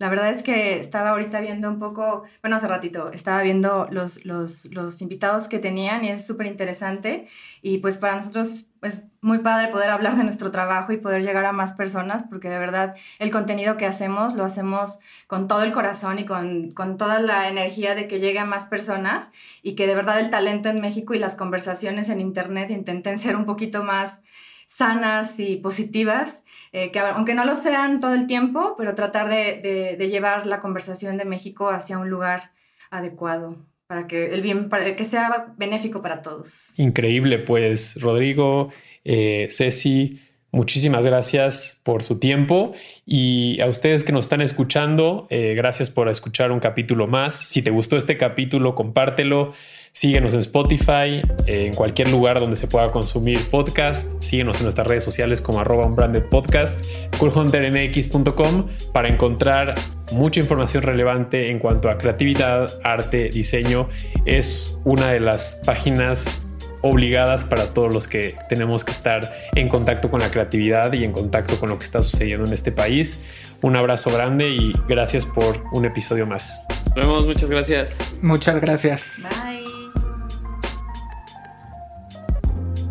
La 0.00 0.08
verdad 0.08 0.30
es 0.30 0.42
que 0.42 0.80
estaba 0.80 1.10
ahorita 1.10 1.40
viendo 1.40 1.68
un 1.68 1.78
poco, 1.78 2.22
bueno, 2.42 2.56
hace 2.56 2.66
ratito, 2.66 3.12
estaba 3.12 3.42
viendo 3.42 3.86
los, 3.90 4.24
los, 4.24 4.64
los 4.64 5.02
invitados 5.02 5.46
que 5.46 5.58
tenían 5.58 6.02
y 6.02 6.08
es 6.08 6.26
súper 6.26 6.46
interesante. 6.46 7.28
Y 7.60 7.78
pues 7.78 7.98
para 7.98 8.16
nosotros 8.16 8.68
es 8.80 9.02
muy 9.20 9.40
padre 9.40 9.68
poder 9.68 9.90
hablar 9.90 10.16
de 10.16 10.24
nuestro 10.24 10.50
trabajo 10.50 10.92
y 10.92 10.96
poder 10.96 11.20
llegar 11.20 11.44
a 11.44 11.52
más 11.52 11.72
personas, 11.72 12.24
porque 12.30 12.48
de 12.48 12.58
verdad 12.58 12.96
el 13.18 13.30
contenido 13.30 13.76
que 13.76 13.84
hacemos 13.84 14.32
lo 14.32 14.44
hacemos 14.44 15.00
con 15.26 15.48
todo 15.48 15.64
el 15.64 15.74
corazón 15.74 16.18
y 16.18 16.24
con, 16.24 16.70
con 16.70 16.96
toda 16.96 17.20
la 17.20 17.50
energía 17.50 17.94
de 17.94 18.08
que 18.08 18.20
llegue 18.20 18.38
a 18.38 18.46
más 18.46 18.64
personas 18.64 19.32
y 19.62 19.74
que 19.74 19.86
de 19.86 19.96
verdad 19.96 20.18
el 20.18 20.30
talento 20.30 20.70
en 20.70 20.80
México 20.80 21.12
y 21.12 21.18
las 21.18 21.36
conversaciones 21.36 22.08
en 22.08 22.20
Internet 22.22 22.70
intenten 22.70 23.18
ser 23.18 23.36
un 23.36 23.44
poquito 23.44 23.84
más 23.84 24.22
sanas 24.70 25.40
y 25.40 25.56
positivas 25.56 26.44
eh, 26.72 26.92
que 26.92 27.00
aunque 27.00 27.34
no 27.34 27.44
lo 27.44 27.56
sean 27.56 27.98
todo 27.98 28.14
el 28.14 28.28
tiempo, 28.28 28.76
pero 28.78 28.94
tratar 28.94 29.28
de, 29.28 29.96
llevar 30.08 30.46
la 30.46 30.60
conversación 30.60 31.16
de 31.16 31.24
México 31.24 31.68
hacia 31.68 31.98
un 31.98 32.08
lugar 32.08 32.52
adecuado 32.90 33.56
para 33.88 34.06
que 34.06 34.32
el 34.32 34.40
bien, 34.40 34.68
para 34.68 34.94
que 34.94 35.04
sea 35.04 35.52
benéfico 35.56 36.00
para 36.00 36.22
todos. 36.22 36.78
Increíble, 36.78 37.40
pues 37.40 38.00
Rodrigo, 38.00 38.70
eh, 39.04 39.48
Ceci, 39.50 40.20
Muchísimas 40.52 41.06
gracias 41.06 41.80
por 41.84 42.02
su 42.02 42.18
tiempo 42.18 42.72
y 43.06 43.60
a 43.60 43.66
ustedes 43.66 44.02
que 44.02 44.10
nos 44.10 44.24
están 44.24 44.40
escuchando, 44.40 45.28
eh, 45.30 45.54
gracias 45.54 45.90
por 45.90 46.08
escuchar 46.08 46.50
un 46.50 46.58
capítulo 46.58 47.06
más. 47.06 47.36
Si 47.36 47.62
te 47.62 47.70
gustó 47.70 47.96
este 47.96 48.16
capítulo, 48.16 48.74
compártelo. 48.74 49.52
Síguenos 49.92 50.34
en 50.34 50.40
Spotify, 50.40 51.20
en 51.46 51.74
cualquier 51.74 52.10
lugar 52.10 52.40
donde 52.40 52.56
se 52.56 52.68
pueda 52.68 52.90
consumir 52.90 53.40
podcast. 53.50 54.22
Síguenos 54.22 54.58
en 54.58 54.64
nuestras 54.64 54.86
redes 54.86 55.04
sociales 55.04 55.40
como 55.40 55.60
arroba 55.60 55.84
unbranded 55.86 56.24
podcast, 56.24 56.84
coolhuntermx.com 57.18 58.66
para 58.92 59.08
encontrar 59.08 59.74
mucha 60.12 60.40
información 60.40 60.84
relevante 60.84 61.50
en 61.50 61.58
cuanto 61.58 61.90
a 61.90 61.98
creatividad, 61.98 62.70
arte, 62.84 63.30
diseño. 63.30 63.88
Es 64.24 64.78
una 64.84 65.10
de 65.10 65.20
las 65.20 65.62
páginas 65.66 66.40
obligadas 66.82 67.44
para 67.44 67.74
todos 67.74 67.92
los 67.92 68.08
que 68.08 68.36
tenemos 68.48 68.84
que 68.84 68.92
estar 68.92 69.34
en 69.54 69.68
contacto 69.68 70.10
con 70.10 70.20
la 70.20 70.30
creatividad 70.30 70.92
y 70.92 71.04
en 71.04 71.12
contacto 71.12 71.58
con 71.58 71.68
lo 71.68 71.78
que 71.78 71.84
está 71.84 72.02
sucediendo 72.02 72.46
en 72.46 72.52
este 72.52 72.72
país. 72.72 73.26
Un 73.62 73.76
abrazo 73.76 74.10
grande 74.10 74.48
y 74.48 74.72
gracias 74.88 75.26
por 75.26 75.62
un 75.72 75.84
episodio 75.84 76.26
más. 76.26 76.64
Nos 76.86 76.94
vemos, 76.96 77.26
muchas 77.26 77.50
gracias. 77.50 77.98
Muchas 78.22 78.60
gracias. 78.60 79.04
Bye. 79.18 79.59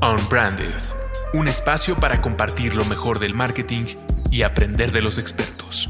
Unbranded, 0.01 0.79
un 1.33 1.49
espacio 1.49 1.99
para 1.99 2.21
compartir 2.21 2.73
lo 2.73 2.85
mejor 2.85 3.19
del 3.19 3.33
marketing 3.33 3.83
y 4.31 4.43
aprender 4.43 4.93
de 4.93 5.01
los 5.01 5.17
expertos. 5.17 5.89